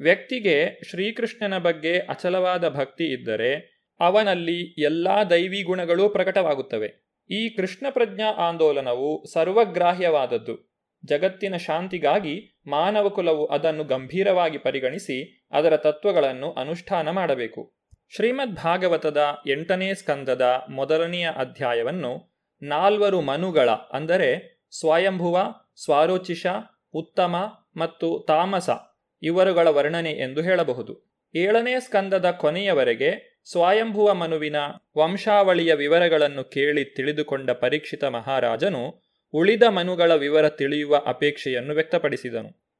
[0.00, 6.88] ವ್ಯಕ್ತಿಗೆ ಶ್ರೀಕೃಷ್ಣನ ಬಗ್ಗೆ ಅಚಲವಾದ ಭಕ್ತಿ ಇದ್ದರೆ ಅವನಲ್ಲಿ ಎಲ್ಲಾ ದೈವಿ ಗುಣಗಳು ಪ್ರಕಟವಾಗುತ್ತವೆ.
[7.30, 10.72] ಈ ಕೃಷ್ಣ ಪ್ರಜ್ಞಾ ಆಂದೋಲನವು ಸರ್ವಗ್ರಾಹ್ಯವಾದದ್ದು.
[11.04, 17.81] ಜಗತ್ತಿನ ಶಾಂತಿಗಾಗಿ ಮಾನವ ಕುಲವು ಅದನ್ನು ಗಂಭೀರವಾಗಿ ಪರಿಗಣಿಸಿ ಅದರ ತತ್ವಗಳನ್ನು ಅನುಷ್ಠಾನ ಮಾಡಬೇಕು.
[18.16, 25.54] ಶ್ರೀಮದ್ ಭಾಗವತದ ಎಂಟನೇ ಸ್ಕಂದದ ಮೊದಲನೆಯ ಅಧ್ಯಾಯವನ್ನು ನಾಲ್ವರು ಮನುಗಳ, ಅಂದರೆ ಸ್ವಯಂಭುವ,
[25.84, 26.46] ಸ್ವಾರೋಚಿಷ,
[26.94, 27.36] ಉತ್ತಮ
[27.76, 28.70] ಮತ್ತು ತಾಮಸ
[29.22, 31.12] ಇವರುಗಳ ವರ್ಣನೆ ಎಂದು ಹೇಳಬಹುದು.
[31.34, 34.56] ಏಳನೇ ಸ್ಕಂದದ ಕೊನೆಯವರೆಗೆ ಸ್ವಯಂಭುವ ಮನುವಿನ
[34.96, 39.02] ವಂಶಾವಳಿಯ ವಿವರಗಳನ್ನು ಕೇಳಿ ತಿಳಿದುಕೊಂಡ ಪರೀಕ್ಷಿತ ಮಹಾರಾಜನು
[39.32, 42.72] ಉಳಿದ ಮನುಗಳ ವಿವರ ತಿಳಿಯುವ ಅಪೇಕ್ಷೆಯನ್ನು ವ್ಯಕ್ತಪಡಿಸಿದನು.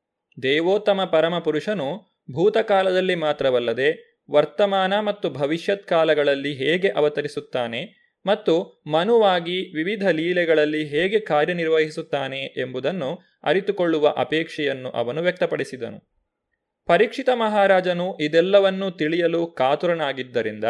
[0.42, 11.20] ದೇವೋತ್ತಮ ಪರಮಪುರುಷನು ಭೂತಕಾಲದಲ್ಲಿ ಮಾತ್ರವಲ್ಲದೆ ವರ್ತಮಾನ ಮತ್ತು ಭವಿಷ್ಯತ್ ಕಾಲಗಳಲ್ಲಿ ಹೇಗೆ ಅವತರಿಸುತ್ತಾನೆ ಮತ್ತು ಮನುವಾಗಿ ವಿವಿಧ ಲೀಲೆಗಳಲ್ಲಿ ಹೇಗೆ
[11.20, 16.12] ಕಾರ್ಯನಿರ್ವಹಿಸುತ್ತಾನೆ ಎಂಬುದನ್ನು ಅರಿತುಕೊಳ್ಳುವ ಅಪೇಕ್ಷೆಯನ್ನು ಅವನು ವ್ಯಕ್ತಪಡಿಸಿದನು.
[16.86, 20.64] ಪರೀಕ್ಷಿತ ಮಹಾರಾಜನು ಇದೆಲ್ಲವನ್ನೂ ತಿಳಿಯಲು ಕಾತುರನಾಗಿದ್ದರಿಂದ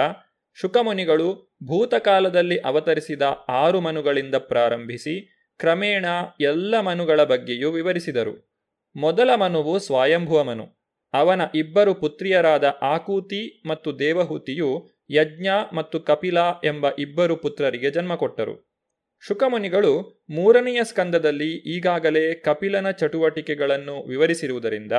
[0.54, 6.06] ಶುಕಮುನಿಗಳು ಭೂತಕಾಲದಲ್ಲಿ ಅವತರಿಸಿದ ಆರು ಮನುಗಳಿಂದ ಪ್ರಾರಂಭಿಸಿ ಕ್ರಮೇಣ
[6.40, 8.52] ಎಲ್ಲ ಮನುಗಳ ಬಗ್ಗೆಯೂ ವಿವರಿಸಿದರು.
[8.96, 10.81] ಮೊದಲ ಮನುವು ಸ್ವಯಂಭುವ ಮನು.
[11.12, 18.72] ಅವನ ಇಬ್ಬರು ಪುತ್ರಿಯರಾದ ಆಕೂತಿ ಮತ್ತು ದೇವಹೂತಿಯು ಯಜ್ಞ ಮತ್ತು ಕಪಿಲ ಎಂಬ ಇಬ್ಬರು ಪುತ್ರರಿಗೆ ಜನ್ಮ ಕೊಟ್ಟರು
[19.20, 24.92] ಶುಕಮುನಿಗಳು ಮೂರನೆಯ ಸ್ಕಂದದಲ್ಲಿ ಈಗಾಗಲೇ ಕಪಿಲನ ಚಟುವಟಿಕೆಗಳನ್ನು ವಿವರಿಸಿರುವುದರಿಂದ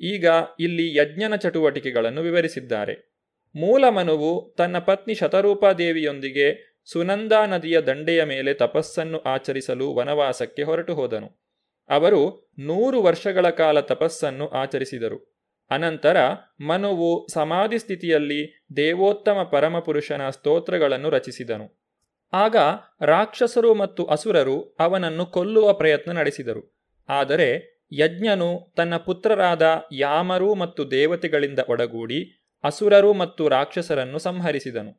[0.00, 0.26] ಈಗ
[0.60, 3.16] ಇಲ್ಲಿ ಯಜ್ಞನ ಚಟುವಟಿಕೆಗಳನ್ನು ವಿವರಿಸಿದ್ದಾರೆ.
[3.54, 11.46] ಮೂಲ ಮನುವು ತನ್ನ ಪತ್ನಿ ಶತರೂಪಾದೇವಿಯೊಂದಿಗೆ ಸುನಂದಾ ನದಿಯ ದಂಡೆಯ ಮೇಲೆ ತಪಸ್ಸನ್ನು ಆಚರಿಸಲು ವನವಾಸಕ್ಕೆ ಹೊರಟು ಹೋದನು
[11.88, 15.35] ಅವರು ನೂರು ವರ್ಷಗಳ ಕಾಲ ತಪಸ್ಸನ್ನು ಆಚರಿಸಿದರು.
[15.70, 16.16] ಅನಂತರ
[16.60, 21.86] ಮನುವು ಸಮಾಧಿ ಸ್ಥಿತಿಯಲ್ಲಿ ದೇವೋತ್ತಮ ಪರಮಪುರುಷನ ಸ್ತೋತ್ರಗಳನ್ನು ರಚಿಸಿದನು.
[22.32, 22.56] ಆಗ
[23.02, 26.78] ರಾಕ್ಷಸರು ಮತ್ತು ಅಸುರರು ಅವನನ್ನು ಕೊಲ್ಲುವ ಪ್ರಯತ್ನ ನಡೆಸಿದರು.
[27.08, 34.92] ಆದರೆ ಯಜ್ಞನು ತನ್ನ ಪುತ್ರರಾದ ಯಾಮರು ಮತ್ತು ದೇವತೆಗಳಿಂದ ಒಡಗೂಡಿ ಅಸುರರು ಮತ್ತು ರಾಕ್ಷಸರನ್ನು ಸಂಹರಿಸಿದನು.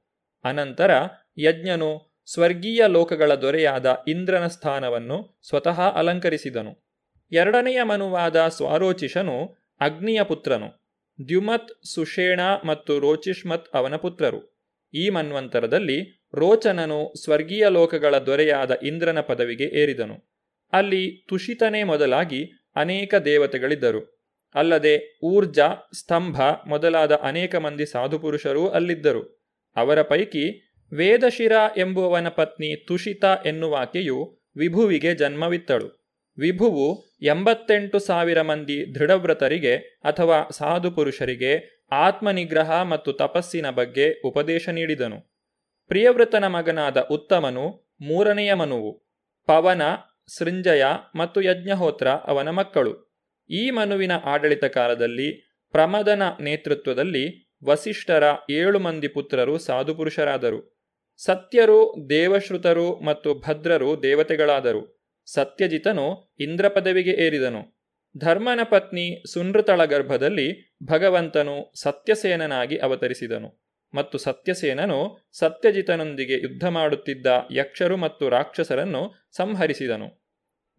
[0.44, 0.92] ಅನಂತರ
[1.38, 6.88] ಯಜ್ಞನು ಸ್ವರ್ಗೀಯ ಲೋಕಗಳ ದೊರೆಯಾದ ಇಂದ್ರನ ಸ್ಥಾನವನ್ನು ಸ್ವತಃ ಅಲಂಕರಿಸಿದನು.
[7.32, 10.88] ಎರಡನೆಯ ಮನುವಾದ ಸ್ವಾರೋಚಿಷನು ಅಗ್ನಿಯ ಪುತ್ರನು.
[11.28, 14.58] ದ್ಯುಮತ್, ಸುಷೇಣ ಮತ್ತು ರೋಚಿಷ್ಮತ್ ಅವನ ಪುತ್ರರು.
[14.94, 20.34] ಈ ಮನ್ವಂತರದಲ್ಲಿ ರೋಚನನು ಸ್ವರ್ಗೀಯ ಲೋಕಗಳ ದೊರೆಯಾದ ಇಂದ್ರನ ಪದವಿಗೆ ಏರಿದನು.
[20.72, 24.30] ಅಲ್ಲಿ ತುಷಿತನೇ ಮೊದಲಾಗಿ ಅನೇಕ ದೇವತೆಗಳಿದ್ದರು.
[24.56, 25.60] ಅಲ್ಲದೆ ಊರ್ಜ,
[26.00, 29.52] ಸ್ತಂಭ ಮೊದಲಾದ ಅನೇಕ ಮಂದಿ ಸಾಧುಪುರುಷರೂ ಅಲ್ಲಿದ್ದರು.
[29.76, 36.08] ಅವರ ಪೈಕಿ ವೇದಶಿರ ಎಂಬುವವನ ಪತ್ನಿ ತುಷಿತ ಎನ್ನುವಾಕೆಯು ವಿಭುವಿಗೆ ಜನ್ಮವಿತ್ತಳು.
[36.38, 45.38] ವಿಭುವು ಎಂಬತ್ತೆಂಟು ಸಾವಿರ ಮಂದಿ ದೃಢವ್ರತರಿಗೆ ಅಥವಾ ಸಾಧುಪುರುಷರಿಗೆ ಆತ್ಮನಿಗ್ರಹ ಮತ್ತು ತಪಸ್ಸಿನ ಬಗ್ಗೆ ಉಪದೇಶ ನೀಡಿದನು.
[45.88, 49.08] ಪ್ರಿಯವ್ರತನ ಮಗನಾದ ಉತ್ತಮನು ಮೂರನೆಯ ಮನುವು,
[49.46, 49.82] ಪವನ,
[50.28, 50.84] ಸೃಂಜಯ
[51.16, 53.24] ಮತ್ತು ಯಜ್ಞಹೋತ್ರ ಅವನ ಮಕ್ಕಳು.
[53.50, 60.86] ಈ ಮನುವಿನ ಆಡಳಿತ ಕಾಲದಲ್ಲಿ ಪ್ರಮದನ ನೇತೃತ್ವದಲ್ಲಿ ವಸಿಷ್ಠರ ಏಳು ಮಂದಿ ಪುತ್ರರು ಸಾಧುಪುರುಷರಾದರು.
[61.18, 64.97] ಸತ್ಯರು, ದೇವಶ್ರುತರು ಮತ್ತು ಭದ್ರರು ದೇವತೆಗಳಾದರು.
[65.34, 67.78] ಸತ್ಯಜಿತನು ಇಂದ್ರ ಪದವಿಗೆ ಏರಿದನು.
[68.18, 73.68] ಧರ್ಮನ ಪತ್ನಿ ಸುನೃತಳ ಗರ್ಭದಲ್ಲಿ ಭಗವಂತನು ಸತ್ಯಸೇನನಾಗಿ ಅವತರಿಸಿದನು.
[73.94, 80.28] ಮತ್ತು ಸತ್ಯಸೇನನು ಸತ್ಯಜಿತನೊಂದಿಗೆ ಯುದ್ಧ ಮಾಡುತ್ತಿದ್ದ ಯಕ್ಷರು ಮತ್ತು ರಾಕ್ಷಸರನ್ನು ಸಂಹರಿಸಿದನು.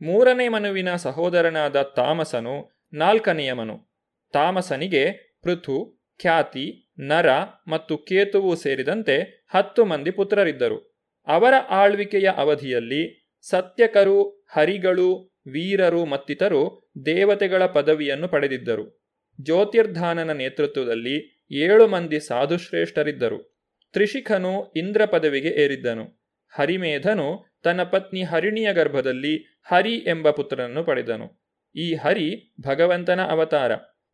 [0.03, 3.89] ಮೂರನೇ ಮನುವಿನ ಸಹೋದರನಾದ ತಾಮಸನು ನಾಲ್ಕನೆಯ ಮನು.
[4.33, 5.11] ತಾಮಸನಿಗೆ
[5.43, 7.27] ಪೃಥು, ಖ್ಯಾತಿ, ನರ
[7.69, 10.99] ಮತ್ತು ಕೇತುವು ಸೇರಿದಂತೆ ಹತ್ತು ಮಂದಿ ಪುತ್ರರಿದ್ದರು.
[11.27, 19.09] ಅವರ ಆಳ್ವಿಕೆಯ ಅವಧಿಯಲ್ಲಿ ಸತ್ಯಕರು, ಹರಿಗಳು, ವೀರರು ಮತ್ತಿತರು ದೇವತೆಗಳ ಪದವಿಯನ್ನು ಪಡೆದಿದ್ದರು.
[19.41, 23.59] ಜ್ಯೋತಿರ್ಧಾನನ ನೇತೃತ್ವದಲ್ಲಿ ಏಳು ಮಂದಿ ಸಾಧುಶ್ರೇಷ್ಠರಿದ್ದರು.
[23.93, 26.05] ತ್ರಿಶಿಖನು ಇಂದ್ರ ಪದವಿಗೆ ಏರಿದ್ದನು.
[26.55, 31.45] ಹರಿಮೇಧನು ತನ್ನ ಪತ್ನಿ ಹರಿಣಿಯ ಗರ್ಭದಲ್ಲಿ ಹರಿ ಎಂಬ ಪುತ್ರನನ್ನು ಪಡೆದನು.
[31.77, 33.73] ಈ ಹರಿ ಭಗವಂತನ ಅವತಾರ.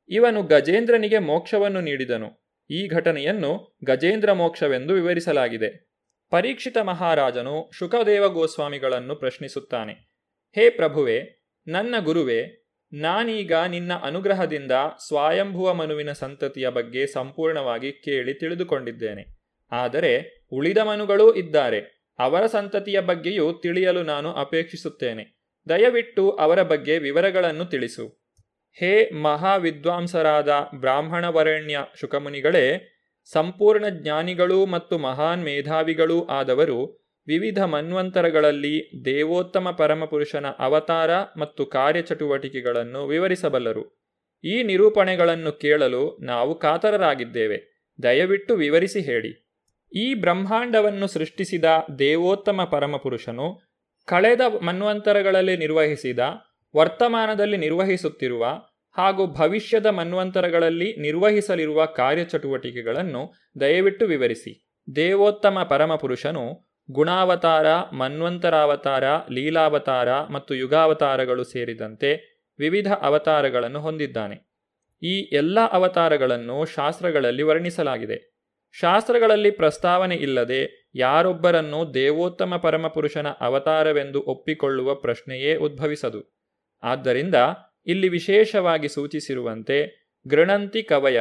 [0.08, 2.46] ಇವನು ಗಜೇಂದ್ರನಿಗೆ ಮೋಕ್ಷವನ್ನು ನೀಡಿದನು.
[2.70, 5.93] ಈ ಘಟನೆಯನ್ನು ಗಜೇಂದ್ರ ಮೋಕ್ಷವೆಂದು ವಿವರಿಸಲಾಗಿದೆ.
[6.34, 9.92] ಪರೀಕ್ಷಿತ ಮಹಾರಾಜನು ಶುಕದೇವ ಗೋಸ್ವಾಮಿಗಳನ್ನು ಪ್ರಶ್ನಿಸುತ್ತಾನೆ,
[10.54, 14.72] ಹೇ ಪ್ರಭುವೆ, ನನ್ನ ಗುರುವೆ, ನಾನೀಗ ನಿನ್ನ ಅನುಗ್ರಹದಿಂದ
[15.08, 19.24] ಸ್ವಾಯಂಭುವ ಮನುವಿನ ಸಂತತಿಯ ಬಗ್ಗೆ ಸಂಪೂರ್ಣವಾಗಿ ಕೇಳಿ ತಿಳಿದುಕೊಂಡಿದ್ದೇನೆ.
[19.72, 25.40] ಆದರೆ ಉಳಿದ ಮನುಗಳೂ ಇದ್ದಾರೆ, ಅವರ ಸಂತತಿಯ ಬಗ್ಗೆಯೂ ತಿಳಿಯಲು ನಾನು ಅಪೇಕ್ಷಿಸುತ್ತೇನೆ.
[25.68, 28.24] ದಯವಿಟ್ಟು ಅವರ ಬಗ್ಗೆ ವಿವರಗಳನ್ನು ತಿಳಿಸು.
[28.72, 32.93] ಹೇ ಮಹಾವಿದ್ವಾಂಸರಾದ ಬ್ರಾಹ್ಮಣವರಣ್ಯ ಶುಕಮುನಿಗಳೇ
[33.32, 44.04] ಸಂಪೂರ್ಣ ಜ್ಞಾನಿಗಳೂ ಮತ್ತು ಮಹಾನ್ ಮೇಧಾವಿಗಳೂ ಆದವರು ವಿವಿಧ ಮನ್ವಂತರಗಳಲ್ಲಿ ದೇವೋತ್ತಮ ಪರಮಪುರುಷನ ಅವತಾರ ಮತ್ತು ಕಾರ್ಯಚಟುವಟಿಕೆಗಳನ್ನು ವಿವರಿಸಬಲ್ಲರು.
[44.44, 47.90] ಈ ನಿರೂಪಣೆಗಳನ್ನು ಕೇಳಲು ನಾವು ಕಾತರರಾಗಿದ್ದೇವೆ.
[48.02, 49.44] ದಯವಿಟ್ಟು ವಿವರಿಸಿ ಹೇಳಿ.
[49.92, 51.64] ಈ ಬ್ರಹ್ಮಾಂಡವನ್ನು ಸೃಷ್ಟಿಸಿದ
[51.98, 53.60] ದೇವೋತ್ತಮ ಪರಮಪುರುಷನು
[54.06, 56.18] ಕಳೆದ ಮನ್ವಂತರಗಳಲ್ಲಿ ನಿರ್ವಹಿಸಿದ,
[56.76, 58.46] ವರ್ತಮಾನದಲ್ಲಿ ನಿರ್ವಹಿಸುತ್ತಿರುವ
[58.96, 64.68] ಹಾಗೂ ಭವಿಷ್ಯದ ಮನ್ವಂತರಗಳಲ್ಲಿ ನಿರ್ವಹಿಸಲಿರುವ ಕಾರ್ಯಚಟುವಟಿಕೆಗಳನ್ನು ದಯವಿಟ್ಟು ವಿವರಿಸಿ.
[64.96, 72.10] ದೇವೋತ್ತಮ ಪರಮಪುರುಷನು ಗುಣಾವತಾರ, ಮನ್ವಂತರಾವತಾರ, ಲೀಲಾವತಾರ ಮತ್ತು ಯುಗಾವತಾರಗಳು ಸೇರಿದಂತೆ
[72.58, 74.36] ವಿವಿಧ ಅವತಾರಗಳನ್ನು ಹೊಂದಿದ್ದಾನೆ.
[75.02, 78.34] ಈ ಎಲ್ಲ ಅವತಾರಗಳನ್ನು ಶಾಸ್ತ್ರಗಳಲ್ಲಿ ವರ್ಣಿಸಲಾಗಿದೆ.
[78.72, 86.36] ಶಾಸ್ತ್ರಗಳಲ್ಲಿ ಪ್ರಸ್ತಾವನೆ ಇಲ್ಲದೆ ಯಾರೊಬ್ಬರನ್ನು ದೇವೋತ್ತಮ ಪರಮಪುರುಷನ ಅವತಾರವೆಂದು ಒಪ್ಪಿಕೊಳ್ಳುವ ಪ್ರಶ್ನೆಯೇ ಉದ್ಭವಿಸದು.
[86.82, 87.34] ಆದ್ದರಿಂದ
[87.86, 91.20] ಇಲ್ಲಿ ವಿಶೇಷವಾಗಿ ಸೂಚಿಸಿರುವಂತೆ ಗೃಣಂತಿ ಕವಯ.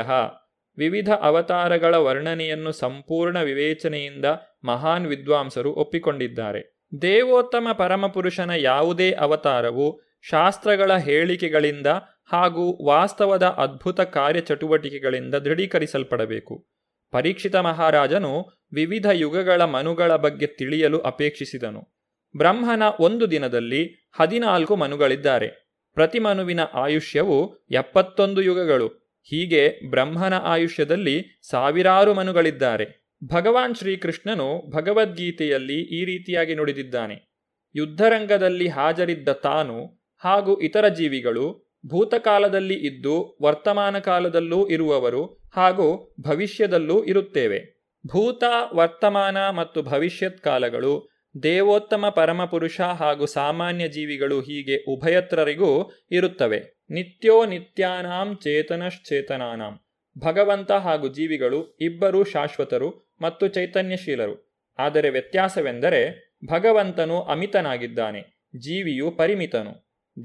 [0.77, 4.25] ವಿವಿಧ ಅವತಾರಗಳ ವರ್ಣನೆಯನ್ನು ಸಂಪೂರ್ಣ ವಿವೇಚನೆಯಿಂದ
[4.63, 6.79] ಮಹಾನ್ ವಿದ್ವಾಂಸರು ಒಪ್ಪಿಕೊಂಡಿದ್ದಾರೆ.
[7.01, 11.87] ದೇವೋತ್ತಮ ಪರಮಪುರುಷನ ಯಾವುದೇ ಅವತಾರವು ಶಾಸ್ತ್ರಗಳ ಹೇಳಿಕೆಗಳಿಂದ
[12.25, 16.67] ಹಾಗೂ ವಾಸ್ತವದ ಅದ್ಭುತ ಕಾರ್ಯಚಟುವಟಿಕೆಗಳಿಂದ ದೃಢೀಕರಿಸಲ್ಪಡಬೇಕು.
[17.11, 21.93] ಪರೀಕ್ಷಿತ ಮಹಾರಾಜನು ವಿವಿಧ ಯುಗಗಳ ಮನುಗಳ ಬಗ್ಗೆ ತಿಳಿಯಲು ಅಪೇಕ್ಷಿಸಿದನು.
[22.37, 25.62] ಬ್ರಹ್ಮನ ಒಂದು ದಿನದಲ್ಲಿ ಹದಿನಾಲ್ಕು ಮನುಗಳಿದ್ದಾರೆ.
[25.95, 28.87] ಪ್ರತಿ ಮನುವಿನ ಆಯುಷ್ಯವು ಎಪ್ಪತ್ತೊಂದು ಯುಗಗಳು.
[29.23, 33.03] ಹೀಗೆ ಬ್ರಹ್ಮನ ಆಯುಷ್ಯದಲ್ಲಿ ಸಾವಿರಾರು ಮನುಗಳಿದ್ದಾರೆ.
[33.27, 37.33] ಭಗವಾನ್ ಶ್ರೀಕೃಷ್ಣನು ಭಗವದ್ಗೀತೆಯಲ್ಲಿ ಈ ರೀತಿಯಾಗಿ ನುಡಿದಿದ್ದಾನೆ.
[37.75, 47.89] ಯುದ್ಧರಂಗದಲ್ಲಿ ಹಾಜರಿದ್ದ ತಾನು ಹಾಗೂ ಇತರ ಜೀವಿಗಳು ಭೂತಕಾಲದಲ್ಲಿ ಇದ್ದು ವರ್ತಮಾನ ಕಾಲದಲ್ಲೂ ಇರುವವರು ಹಾಗೂ ಭವಿಷ್ಯದಲ್ಲೂ ಇರುತ್ತೇವೆ.
[48.07, 51.12] ಭೂತ, ವರ್ತಮಾನ ಮತ್ತು ಭವಿಷ್ಯತ್ ಕಾಲಗಳು
[51.43, 56.59] ದೇವೋತ್ತಮ ಪರಮಪುರುಷ ಹಾಗೂ ಸಾಮಾನ್ಯ ಜೀವಿಗಳು ಹೀಗೆ ಉಭಯತ್ರರಿಗೂ ಇರುತ್ತವೆ.
[56.89, 59.79] ನಿತ್ಯೋ ನಿತ್ಯಾನಾಂ ಚೇತನಶ್ಚೇತನಾನಾಂ.
[60.19, 64.35] ಭಗವಂತ ಹಾಗೂ ಜೀವಿಗಳು ಇಬ್ಬರೂ ಶಾಶ್ವತರು ಮತ್ತು ಚೈತನ್ಯಶೀಲರು.
[64.79, 68.21] ಆದರೆ ವ್ಯತ್ಯಾಸವೆಂದರೆ ಭಗವಂತನು ಅಮಿತನಾಗಿದ್ದಾನೆ,
[68.57, 69.73] ಜೀವಿಯು ಪರಿಮಿತನು.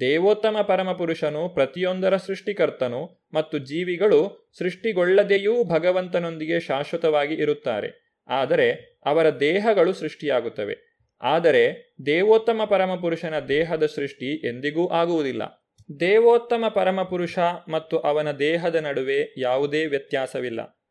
[0.00, 8.18] ದೇವೋತ್ತಮ ಪರಮಪುರುಷನು ಪ್ರತಿಯೊಂದರ ಸೃಷ್ಟಿಕರ್ತನು ಮತ್ತು ಜೀವಿಗಳು ಸೃಷ್ಟಿಗೊಳ್ಳದೆಯೂ ಭಗವಂತನೊಂದಿಗೆ ಶಾಶ್ವತವಾಗಿ ಇರುತ್ತಾರೆ.
[8.28, 10.87] ಆದರೆ ಅವರ ದೇಹಗಳು ಸೃಷ್ಟಿಯಾಗುತ್ತವೆ.
[11.22, 15.68] ಆದರೆ ದೇವೋತ್ತಮ ಪರಮಪುರುಷನ ದೇಹದ ಸೃಷ್ಟಿ ಎಂದಿಗೂ ಆಗುವುದಿಲ್ಲ.
[16.00, 17.38] ದೇವೋತ್ತಮ ಪರಮಪುರುಷ
[17.68, 20.84] ಮತ್ತು ಅವನ ದೇಹದ ನಡುವೆ ಯಾವುದೇ ವ್ಯತ್ಯಾಸವಿಲ್ಲ.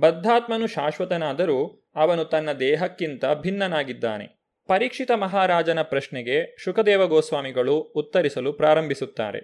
[0.00, 4.44] ಬದ್ಧಾತ್ಮನು ಶಾಶ್ವತನಾದರೂ ಅವನು ತನ್ನ ದೇಹಕ್ಕಿಂತ ಭಿನ್ನನಾಗಿದ್ದಾನೆ.
[4.66, 9.40] ಪರೀಕ್ಷಿತ ಮಹಾರಾಜನ ಪ್ರಶ್ನೆಗೆ ಶುಕದೇವ ಗೋಸ್ವಾಮಿಗಳು ಉತ್ತರಿಸಲು ಪ್ರಾರಂಭಿಸುತ್ತಾರೆ.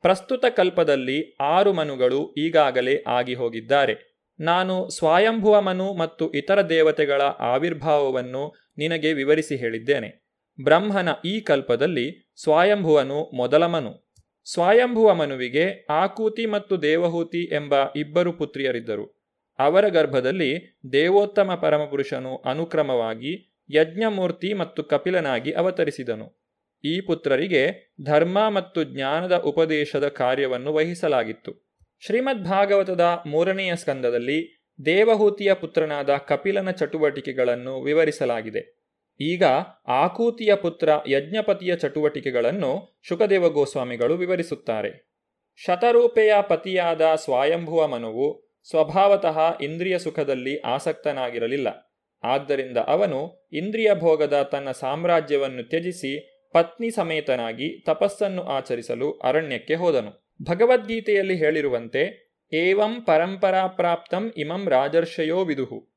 [0.00, 4.16] ಪ್ರಸ್ತುತ ಕಲ್ಪದಲ್ಲಿ ಆರು ಮನುಗಳು ಈಗಾಗಲೇ ಆಗಿ ಹೋಗಿದ್ದಾರೆ.
[4.40, 10.26] ನಾನು ಸ್ವಯಂಭುವ ಮನು ಮತ್ತು ಇತರ ದೇವತೆಗಳ ಆವಿರ್ಭಾವವನ್ನು ನಿನಗೆ ವಿವರಿಸಿ ಹೇಳಿದ್ದೇನೆ.
[10.64, 14.06] ಬ್ರಹ್ಮನ ಈ ಕಲ್ಪದಲ್ಲಿ ಸ್ವಯಂಭುವನು ಮೊದಲ ಮನು
[14.44, 19.16] ಸ್ವಯಂಭುವ ಮನುವಿಗೆ ಆಕೂತಿ ಮತ್ತು ದೇವಹೂತಿ ಎಂಬ ಇಬ್ಬರು ಪುತ್ರಿಯರಿದ್ದರು.
[19.58, 26.46] ಅವರ ಗರ್ಭದಲ್ಲಿ ದೇವೋತ್ತಮ ಪರಮಪುರುಷನು ಅನುಕ್ರಮವಾಗಿ ಯಜ್ಞಮೂರ್ತಿ ಮತ್ತು ಕಪಿಲನಾಗಿ ಅವತರಿಸಿದನು.
[26.84, 31.66] ಈ ಪುತ್ರರಿಗೆ ಧರ್ಮ ಮತ್ತು ಜ್ಞಾನದ ಉಪದೇಶದ ಕಾರ್ಯವನ್ನು ವಹಿಸಲಾಗಿತ್ತು.
[32.00, 38.92] ಶ್ರೀಮದ್ ಭಾಗವತದ ಮೂರನೆಯ ಸ್ಕಂದದಲ್ಲಿ ದೇವಹೂತಿಯ ಪುತ್ರನಾದ ಕಪಿಲನ ಚಟುವಟಿಕೆಗಳನ್ನು ವಿವರಿಸಲಾಗಿದೆ.
[39.20, 39.44] ಈಗ
[39.88, 45.12] ಆಕೂತಿಯ ಪುತ್ರ ಯಜ್ಞಪತಿಯ ಚಟುವಟಿಕೆಗಳನ್ನು ಶುಕದೇವ ಗೋಸ್ವಾಮಿಗಳು ವಿವರಿಸುತ್ತಾರೆ.
[45.56, 51.98] ಶತರೂಪೆಯ ಪತಿಯಾದ ಸ್ವಾಯಂಭುವ ಮನುವು ಸ್ವಭಾವತಃ ಇಂದ್ರಿಯ ಸುಖದಲ್ಲಿ ಆಸಕ್ತನಾಗಿರಲಿಲ್ಲ.
[52.22, 60.26] ಆದ್ದರಿಂದ ಅವನು ಇಂದ್ರಿಯ ಭೋಗದ ತನ್ನ ಸಾಮ್ರಾಜ್ಯವನ್ನು ತ್ಯಜಿಸಿ ಪತ್ನಿ ಸಮೇತನಾಗಿ ತಪಸ್ಸನ್ನು ಆಚರಿಸಲು ಅರಣ್ಯಕ್ಕೆ ಹೋದನು.
[60.42, 65.88] ಭಗವದ್ಗೀತೆಯಲ್ಲಿ ಹೇಳಿರುವಂತೆ ಏವಂ ಪರಂಪರಾ ಪ್ರಾಪ್ತಂ ಇಮಂ ರಾಜರ್ಷಯೋ ವಿದುಹು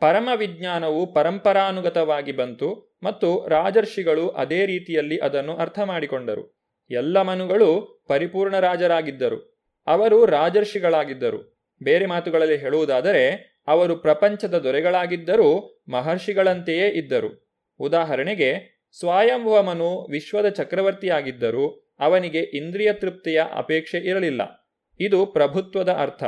[0.00, 9.56] ಪರಮ ವಿಜ್ಞಾನವು ಪರಂಪರಾನುಗತವಾಗಿ ಬಂತು ಮತ್ತು ರಾಜರ್ಷಿಗಳು ಅದೇ ರೀತಿಯಲ್ಲಿ ಅದನ್ನು ಅರ್ಥ ಮಾಡಿಕೊಂಡರು ಎಲ್ಲ ಮನುಗಳು ಪರಿಪೂರ್ಣ ರಾಜರಾಗಿದ್ದರು।
[9.86, 22.38] ಅವರು ರಾಜರ್ಷಿಗಳಾಗಿದ್ದರು। ಬೇರೆ ಮಾತುಗಳಲ್ಲಿ ಹೇಳುವುದಾದರೆ, ಅವರು ಪ್ರಪಂಚದ ದೊರೆಗಳಾಗಿದ್ದರೂ ಮಹರ್ಷಿಗಳಂತೆಯೇ ಇದ್ದರು। ಉದಾಹರಣೆಗೆ ಸ್ವಯಂಭವಮನು ವಿಶ್ವದ ಚಕ್ರವರ್ತಿಯಾಗಿದ್ದರೂ ಅವನಿಗೆ
[22.38, 24.65] ಇಂದ್ರಿಯ ತೃಪ್ತಿಯ ಅಪೇಕ್ಷೆ ಇರಲಿಲ್ಲ।
[25.00, 26.24] ಇದು ಪ್ರಭುತ್ವದ ಅರ್ಥ.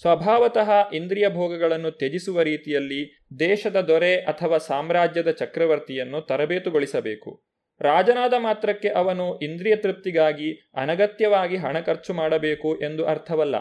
[0.00, 7.44] ಸ್ವಭಾವತಃ ಇಂದ್ರಿಯ ಭೋಗಗಳನ್ನು ತ್ಯಜಿಸುವ ರೀತಿಯಲ್ಲಿ ದೇಶದ ದೊರೆ ಅಥವಾ ಸಾಮ್ರಾಜ್ಯದ ಚಕ್ರವರ್ತಿಯನ್ನು ತರಬೇತುಗೊಳಿಸಬೇಕು.
[7.80, 13.54] ರಾಜನಾದ ಮಾತ್ರಕ್ಕೆ ಅವನು ಇಂದ್ರಿಯ ತೃಪ್ತಿಗಾಗಿ ಅನಗತ್ಯವಾಗಿ ಹಣ ಖರ್ಚು ಮಾಡಬೇಕು ಎಂದು ಅರ್ಥವಲ್ಲ.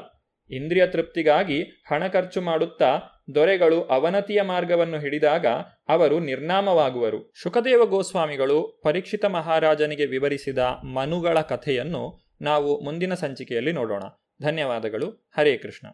[0.50, 3.00] ಇಂದ್ರಿಯ ತೃಪ್ತಿಗಾಗಿ ಹಣ ಖರ್ಚು ಮಾಡುತ್ತಾ
[3.36, 5.46] ದೊರೆಗಳು ಅವನತಿಯ ಮಾರ್ಗವನ್ನು ಹಿಡಿದಾಗ
[5.90, 7.32] ಅವರು ನಿರ್ನಾಮವಾಗುವರು.
[7.44, 14.04] ಶುಕದೇವ ಗೋಸ್ವಾಮಿಗಳು ಪರೀಕ್ಷಿತ ಮಹಾರಾಜನಿಗೆ ವಿವರಿಸಿದ ಮನುಗಳ ಕಥೆಯನ್ನು ನಾವು ಮುಂದಿನ ಸಂಚಿಕೆಯಲ್ಲಿ ನೋಡೋಣ.
[14.42, 15.30] ಧನ್ಯವಾದಗಳು.
[15.38, 15.88] ಹರೇ ಕೃಷ್ಣ.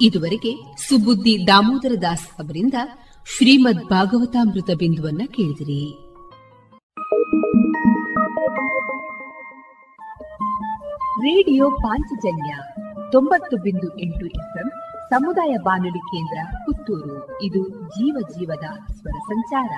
[0.00, 2.74] ಇದುವರೆಗೆ ಸುಬುದ್ದಿ ದಾಮೋದರ ದಾಸ್ ಅವರಿಂದ
[3.36, 6.12] ಶ್ರೀಮದ್ ಭಾಗವತಾಮೃತ ಬಿಂದುವನ್ನ ಕೇಳಿದಿರಿ.
[11.18, 12.54] ರೇಡಿಯೋ ಪಾಂಚಜನ್ಯ
[13.12, 14.70] ತೊಂಬತ್ತು ಬಿಂದು ಎಂಟು ಎಫ್ಎಂ
[15.10, 17.42] ಸಮುದಾಯ ಬಾನುಲಿ ಕೇಂದ್ರ ಪುತ್ತೂರು.
[17.42, 19.68] ಇದು ಜೀವ ಜೀವದ ಸ್ವರ ಸಂಚಾರ.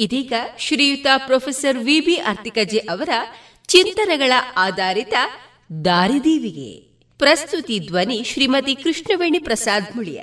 [0.00, 3.08] ಇದೀಗ ಶ್ರೀಯುತ ಪ್ರೊಫೆಸರ್ ವಿಬಿ ಅರ್ತಿಕಜೆ ಅವರ
[3.66, 5.14] ಚಿಂತನೆಗಳ ಆಧಾರಿತ
[5.84, 10.20] ದಾರಿದೀವಿಗೆ ಪ್ರಸ್ತುತಿ ಧ್ವನಿ ಶ್ರೀಮತಿ ಕೃಷ್ಣವೇಣಿ ಪ್ರಸಾದ್ ಮುಳಿಯ.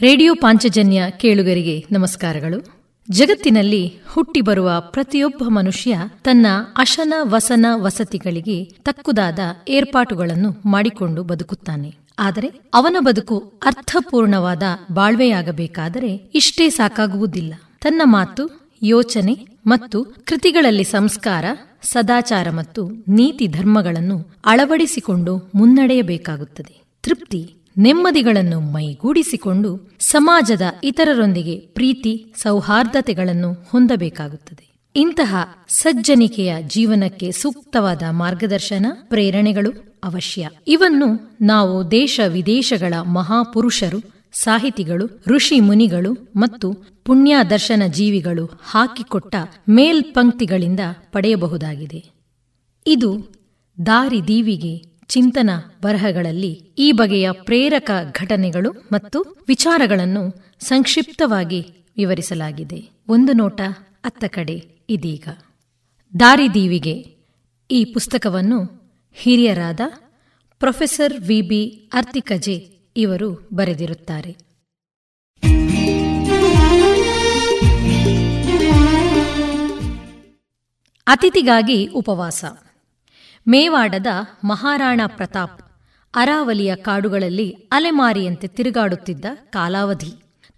[0.00, 2.78] ರೇಡಿಯೋ ಪಾಂಚಜನ್ಯ ಕೇಳುಗರಿಗೆ ನಮಸ್ಕಾರಗಳು.
[3.10, 11.94] ಜಗತ್ತಿನಲ್ಲಿ ಹುಟ್ಟಿ ಬರುವ ಪ್ರತಿಯೊಬ್ಬ ಮನುಷ್ಯ ತನ್ನ ಅಶನ ವಸನ ವಸತಿಗಳಿಗೆ ತಕ್ಕುದಾದ ಏರ್ಪಾಟುಗಳನ್ನು ಮಾಡಿಕೊಂಡು ಬದುಕುತ್ತಾನೆ.
[12.18, 14.62] ಆದರೆ ಅವನ ಬದುಕು ಅರ್ಥಪೂರ್ಣವಾದ
[14.92, 17.54] ಬಾಳ್ವೆಯಾಗಬೇಕಾದರೆ ಇಷ್ಟೇ ಸಾಕಾಗುವುದಿಲ್ಲ.
[17.80, 21.44] ತನ್ನ ಮಾತು, ಯೋಚನೆ ಮತ್ತು ಕೃತಿಗಳಲ್ಲಿ ಸಂಸ್ಕಾರ,
[21.82, 26.82] ಸದಾಚಾರ ಮತ್ತು ನೀತಿ ಧರ್ಮಗಳನ್ನು ಅಳವಡಿಸಿಕೊಂಡು ಮುನ್ನಡೆಯಬೇಕಾಗುತ್ತದೆ.
[27.02, 34.68] ತೃಪ್ತಿ ನೆಮ್ಮದಿಗಳನ್ನು ಮೈಗೂಡಿಸಿಕೊಂಡು ಸಮಾಜದ ಇತರರೊಂದಿಗೆ ಪ್ರೀತಿ, ಸೌಹಾರ್ದತೆಗಳನ್ನು ಹೊಂದಬೇಕಾಗುತ್ತದೆ.
[34.96, 35.36] ಇಂತಹ
[35.68, 39.70] ಸಜ್ಜನಿಕೆಯ ಜೀವನಕ್ಕೆ ಸೂಕ್ತವಾದ ಮಾರ್ಗದರ್ಶನ, ಪ್ರೇರಣೆಗಳು
[40.04, 40.50] ಅವಶ್ಯ.
[40.68, 46.72] ಇವನ್ನು ನಾವು ದೇಶ ವಿದೇಶಗಳ ಮಹಾಪುರುಷರು ಸಾಹಿತಿಗಳು, ಋಷಿ ಮುನಿಗಳು ಮತ್ತು
[47.04, 49.34] ಪುಣ್ಯದರ್ಶನ ಜೀವಿಗಳು ಹಾಕಿಕೊಟ್ಟ
[49.68, 50.80] ಮೇಲ್ಪಂಕ್ತಿಗಳಿಂದ
[51.12, 52.04] ಪಡೆಯಬಹುದಾಗಿದೆ.
[52.86, 53.28] ಇದು
[53.86, 55.50] ದಾರಿ ದೀವಿಗೆ ಚಿಂತನ
[55.82, 61.66] ಬರಹಗಳಲ್ಲಿ ಈ ಬಗೆಯ ಪ್ರೇರಕ ಘಟನೆಗಳು ಮತ್ತು ವಿಚಾರಗಳನ್ನು ಸಂಕ್ಷಿಪ್ತವಾಗಿ
[61.96, 62.90] ವಿವರಿಸಲಾಗಿದೆ.
[63.08, 63.60] ಒಂದು ನೋಟ
[64.04, 65.28] ಅತ್ತ ಕಡೆ ಇದೀಗ.
[66.20, 67.18] ದಾರಿದೀವಿಗೆ
[67.70, 69.80] ಈ ಪುಸ್ತಕವನ್ನು ಹಿರಿಯರಾದ
[70.58, 74.48] ಪ್ರೊಫೆಸರ್ ವಿಬಿ ಅರ್ತಿಕಜೆ ಇವರು ಬರೆದಿರುತ್ತಾರೆ.
[81.06, 82.44] ಅತಿಥಿಗಾಗಿ ಉಪವಾಸ.
[83.48, 84.06] ಮೇವಾಡದ
[84.44, 85.62] ಮಹಾರಾಣಾ ಪ್ರತಾಪ್
[86.14, 90.12] ಅರಾವಲಿಯ ಕಾಡುಗಳಲ್ಲಿ ಅಲೆಮಾರಿಯಂತೆ ತಿರುಗಾಡುತ್ತಿದ್ದ ಕಾಲಾವಧಿ.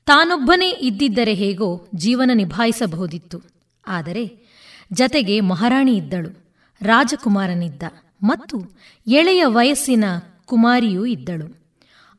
[0.07, 3.43] ತಾನೊಬ್ಬನೇ ಇದ್ದಿದ್ದರೆ ಹೇಗೋ ಜೀವನ ನಿಭಾಯಿಸಬಹುದಿತ್ತು.
[3.87, 4.49] ಆದರೆ
[4.93, 7.83] ಜತೆಗೆ ಮಹಾರಾಣಿ ಇದ್ದಳು, ರಾಜಕುಮಾರನಿದ್ದ
[8.23, 8.61] ಮತ್ತು
[9.07, 10.05] ಎಳೆಯ ವಯಸ್ಸಿನ
[10.45, 11.60] ಕುಮಾರಿಯೂ ಇದ್ದಳು.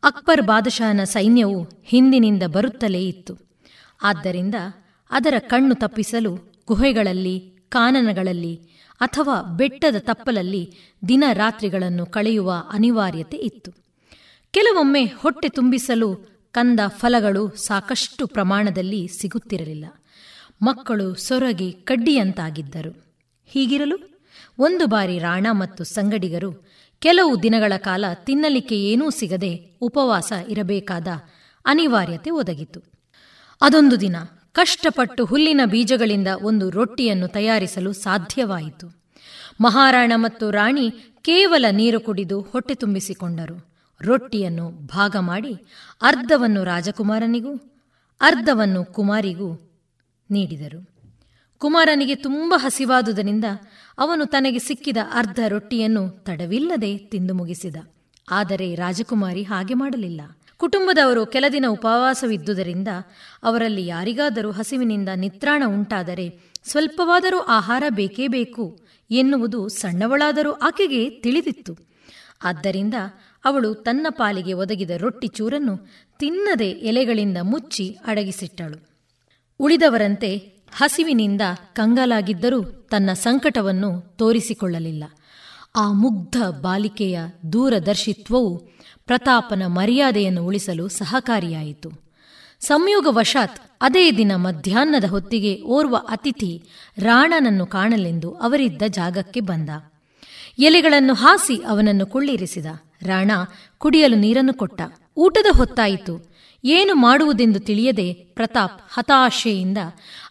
[0.03, 3.37] ಅಕ್ಬರ್ ಬಾದಶಾಹನ ಸೈನ್ಯವು ಹಿಂದಿನಿಂದ ಬರುತ್ತಲೇ ಇತ್ತು.
[4.03, 4.55] ಆದ್ದರಿಂದ
[5.09, 6.37] ಅದರ ಕಣ್ಣು ತಪ್ಪಿಸಲು
[6.67, 7.39] ಗುಹೆಗಳಲ್ಲಿ,
[7.69, 8.55] ಕಾನನಗಳಲ್ಲಿ
[9.01, 10.73] ಅಥವಾ ಬೆಟ್ಟದ ತಪ್ಪಲಲ್ಲಿ
[11.07, 13.71] ದಿನ ರಾತ್ರಿಗಳನ್ನು ಕಳೆಯುವ ಅನಿವಾರ್ಯತೆ ಇತ್ತು.
[14.51, 16.15] ಕೆಲವೊಮ್ಮೆ ಹೊಟ್ಟೆ ತುಂಬಿಸಲು
[16.51, 19.85] ಕಂದ ಫಲಗಳು ಸಾಕಷ್ಟು ಪ್ರಮಾಣದಲ್ಲಿ ಸಿಗುತ್ತಿರಲಿಲ್ಲ.
[20.61, 23.13] ಮಕ್ಕಳು ಸೊರಗಿ ಕಡ್ಡಿಯಂತಾಗಿದ್ದರು.
[23.45, 23.97] ಹೀಗಿರಲು
[24.59, 26.70] ಒಂದು ಬಾರಿ ರಾಣ ಮತ್ತು ಸಂಗಡಿಗರು
[27.01, 31.07] ಕೆಲವು ದಿನಗಳ ಕಾಲ ತಿನ್ನಲಿಕ್ಕೆ ಏನೂ ಸಿಗದೆ ಉಪವಾಸ ಇರಬೇಕಾದ
[31.65, 32.79] ಅನಿವಾರ್ಯತೆ ಒದಗಿತು.
[33.61, 34.15] ಅದೊಂದು ದಿನ
[34.53, 38.87] ಕಷ್ಟಪಟ್ಟು ಹುಲ್ಲಿನ ಬೀಜಗಳಿಂದ ಒಂದು ರೊಟ್ಟಿಯನ್ನು ತಯಾರಿಸಲು ಸಾಧ್ಯವಾಯಿತು.
[39.61, 40.89] ಮಹಾರಾಣ ಮತ್ತು ರಾಣಿ
[41.21, 43.57] ಕೇವಲ ನೀರು ಕುಡಿದು ಹೊಟ್ಟೆ ತುಂಬಿಸಿಕೊಂಡರು.
[44.01, 45.53] ರೊಟ್ಟಿಯನ್ನು ಭಾಗ ಮಾಡಿ
[46.01, 47.53] ಅರ್ಧವನ್ನು ರಾಜಕುಮಾರನಿಗೂ,
[48.21, 49.49] ಅರ್ಧವನ್ನು ಕುಮಾರಿಗೂ
[50.31, 50.89] ನೀಡಿದರು.
[51.57, 53.45] ಕುಮಾರನಿಗೆ ತುಂಬ ಹಸಿವಾದುದರಿಂದ
[53.97, 57.75] ಅವನು ತನಗೆ ಸಿಕ್ಕಿದ ಅರ್ಧ ರೊಟ್ಟಿಯನ್ನು ತಡವಿಲ್ಲದೆ ತಿಂದು ಮುಗಿಸಿದ.
[58.31, 60.21] ಆದರೆ ರಾಜಕುಮಾರಿ ಹಾಗೆ ಮಾಡಲಿಲ್ಲ.
[60.57, 62.87] ಕುಟುಂಬದವರು ಕೆಲ ದಿನ ಉಪವಾಸವಿದ್ದುದರಿಂದ
[63.43, 68.79] ಅವರಲ್ಲಿ ಯಾರಿಗಾದರೂ ಹಸಿವಿನಿಂದ ನಿತ್ರಾಣ ಉಂಟಾದರೆ ಸ್ವಲ್ಪವಾದರೂ ಆಹಾರ ಬೇಕೇ ಬೇಕು
[69.11, 71.77] ಎನ್ನುವುದು ಸಣ್ಣವಳಾದರೂ ಆಕೆಗೆ ತಿಳಿದಿತ್ತು.
[72.43, 72.93] ಆದ್ದರಿಂದ
[73.45, 75.87] ಅವಳು ತನ್ನ ಪಾಲಿಗೆ ಒದಗಿದ ರೊಟ್ಟಿ ಚೂರನ್ನು
[76.19, 78.89] ತಿನ್ನದೆ ಎಲೆಗಳಿಂದ ಮುಚ್ಚಿ ಅಡಗಿಸಿಟ್ಟಳು.
[79.59, 81.41] ಉಳಿದವರಂತೆ ಹಸಿವಿನಿಂದ
[81.73, 85.03] ಕಂಗಾಲಾಗಿದ್ದರೂ ತನ್ನ ಸಂಕಟವನ್ನು ತೋರಿಸಿಕೊಳ್ಳಲಿಲ್ಲ.
[85.75, 87.19] ಆ ಮುಗ್ಧ ಬಾಲಿಕೆಯ
[87.53, 88.57] ದೂರದರ್ಶಿತ್ವವು
[89.05, 91.91] ಪ್ರತಾಪನ ಮರ್ಯಾದೆಯನ್ನು ಉಳಿಸಲು ಸಹಕಾರಿಯಾಯಿತು.
[92.59, 96.63] ಸಂಯೋಗವಶಾತ್ ಅದೇ ದಿನ ಮಧ್ಯಾಹ್ನದ ಹೊತ್ತಿಗೆ ಓರ್ವ ಅತಿಥಿ
[96.97, 99.69] ರಾಣನನ್ನು ಕಾಣಲೆಂದು ಅವರಿದ್ದ ಜಾಗಕ್ಕೆ ಬಂದ.
[100.59, 102.65] ಎಲೆಗಳನ್ನು ಹಾಸಿ ಅವನನ್ನು ಕುಳ್ಳಿರಿಸಿದ.
[103.01, 103.31] ರಾಣ
[103.77, 104.81] ಕುಡಿಯಲು ನೀರನ್ನು ಕೊಟ್ಟ.
[105.17, 106.30] ಊಟದ ಹೊತ್ತಾಯಿತು.
[106.63, 109.77] ಏನು ಮಾಡುವುದೆಂದು ತಿಳಿಯದೆ ಪ್ರತಾಪ್ ಹತಾಶೆಯಿಂದ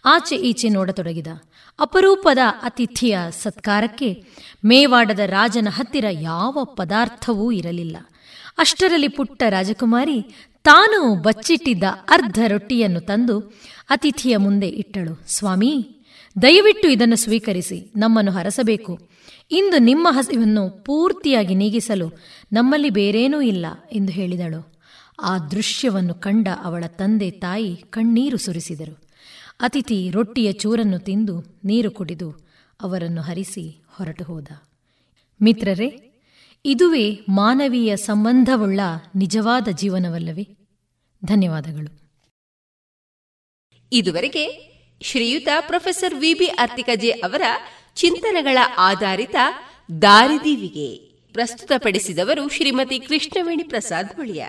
[0.04, 1.26] ಆಚೆ ಈಚೆ ನೋಡತೊಡಗಿದ.
[1.78, 4.22] ಅಪರೂಪದ ಅತಿಥಿಯ ಸತ್ಕಾರಕ್ಕೆ
[4.64, 7.96] ಮೇವಾಡದ ರಾಜನ ಹತ್ತಿರ ಯಾವ ಪದಾರ್ಥವೂ ಇರಲಿಲ್ಲ.
[8.58, 10.22] ಅಷ್ಟರಲ್ಲಿ ಪುಟ್ಟ ರಾಜಕುಮಾರಿ
[10.64, 13.40] ತಾನು ಬಚ್ಚಿಟ್ಟಿದ್ದ ಅರ್ಧ ರೊಟ್ಟಿಯನ್ನು ತಂದು
[13.90, 15.24] ಅತಿಥಿಯ ಮುಂದೆ ಇಟ್ಟಳು.
[15.26, 16.06] ಸ್ವಾಮಿ,
[16.42, 19.08] ದಯವಿಟ್ಟು ಇದನ್ನು ಸ್ವೀಕರಿಸಿ, ನಮ್ಮನ್ನು ಹರಸಬೇಕು.
[19.50, 22.12] ಇಂದು ನಿಮ್ಮ ಹಸಿವನ್ನು ಪೂರ್ತಿಯಾಗಿ ನೀಗಿಸಲು
[22.52, 24.79] ನಮ್ಮಲ್ಲಿ ಬೇರೇನೂ ಇಲ್ಲ ಎಂದು ಹೇಳಿದಳು.
[25.22, 28.98] ಆ ದೃಶ್ಯವನ್ನು ಕಂಡ ಅವಳ ತಂದೆ ತಾಯಿ ಕಣ್ಣೀರು ಸುರಿಸಿದರು.
[29.60, 34.48] ಅತಿಥಿ ರೊಟ್ಟಿಯ ಚೂರನ್ನು ತಿಂದು ನೀರು ಕುಡಿದು ಅವರನ್ನು ಹರಿಸಿ ಹೊರಟು ಹೋದ.
[35.42, 36.20] ಮಿತ್ರರೇ,
[36.64, 38.80] ಇದುವೇ ಮಾನವೀಯ ಸಂಬಂಧವುಳ್ಳ
[39.16, 40.48] ನಿಜವಾದ ಜೀವನವಲ್ಲವೇ?
[41.24, 42.00] ಧನ್ಯವಾದಗಳು.
[43.92, 44.70] ಇದುವರೆಗೆ
[45.02, 47.42] ಶ್ರೀಯುತ ಪ್ರೊಫೆಸರ್ ವಿಬಿ ಅರ್ತಿಕಜೆ ಅವರ
[47.94, 49.36] ಚಿಂತನೆಗಳ ಆಧಾರಿತ
[50.02, 50.96] ದಾರಿದೀವಿಗೆ
[51.32, 54.44] ಪ್ರಸ್ತುತಪಡಿಸಿದವರು ಶ್ರೀಮತಿ ಕೃಷ್ಣವೇಣಿ ಪ್ರಸಾದ್ ಹೊಳಿಯ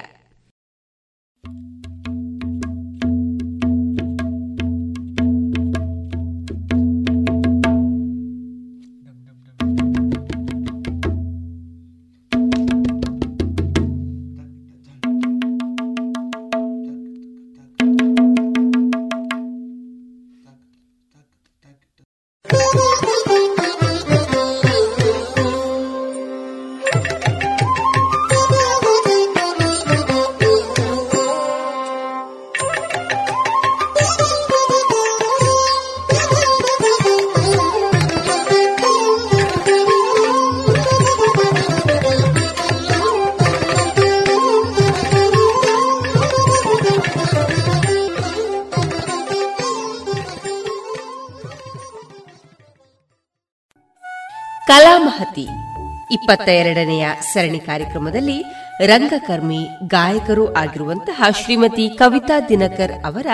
[56.22, 58.44] ಇಪ್ಪತ್ತ ಎರಡನೆಯ ಸರಣಿ ಕಾರ್ಯಕ್ರಮದಲ್ಲಿ
[58.86, 63.28] ರಂಗಕರ್ಮಿ, ಗಾಯಕರು ಆಗಿರುವಂತಹ ಶ್ರೀಮತಿ ಕವಿತಾ ದಿನಕರ್ ಅವರ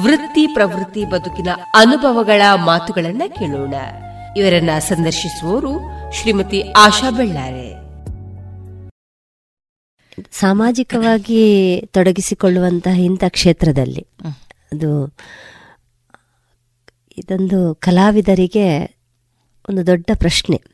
[0.00, 3.74] ವೃತ್ತಿ ಪ್ರವೃತ್ತಿ ಬದುಕಿನ ಅನುಭವಗಳ ಮಾತುಗಳನ್ನ ಕೇಳೋಣ.
[4.36, 5.72] ಇವರನ್ನ ಸಂದರ್ಶಿಸುವವರು
[6.14, 7.84] ಶ್ರೀಮತಿ ಆಶಾ ಬೆಳ್ಳಾರೆ.
[10.32, 11.42] ಸಾಮಾಜಿಕವಾಗಿ
[11.92, 14.06] ತೊಡಗಿಸಿಕೊಳ್ಳುವಂತಹ ಇಂಥ ಕ್ಷೇತ್ರದಲ್ಲಿ
[14.72, 15.16] ಅದು
[17.18, 18.96] ಇದೊಂದು ಕಲಾವಿದರಿಗೆ
[19.68, 20.73] ಒಂದು ದೊಡ್ಡ ಪ್ರಶ್ನೆ.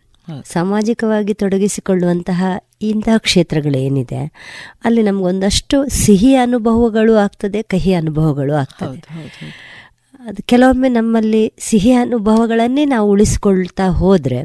[0.52, 2.44] ಸಾಮಾಜಿಕವಾಗಿ ತೊಡಗಿಸಿಕೊಳ್ಳುವಂತಹ
[2.82, 4.32] ಇಂತಹ ಕ್ಷೇತ್ರಗಳೇನಿದೆ
[4.84, 8.98] ಅಲ್ಲಿ ನಮಗೊಂದಷ್ಟು ಸಿಹಿ ಅನುಭವಗಳು ಆಗ್ತದೆ ಕಹಿ ಅನುಭವಗಳು ಆಗ್ತದೆ.
[10.20, 14.42] ಅದು ಕೆಲವೊಮ್ಮೆ ನಮ್ಮಲ್ಲಿ ಸಿಹಿ ಅನುಭವಗಳನ್ನೇ ನಾವು ಉಳಿಸಿಕೊಳ್ತಾ ಹೋದ್ರೆ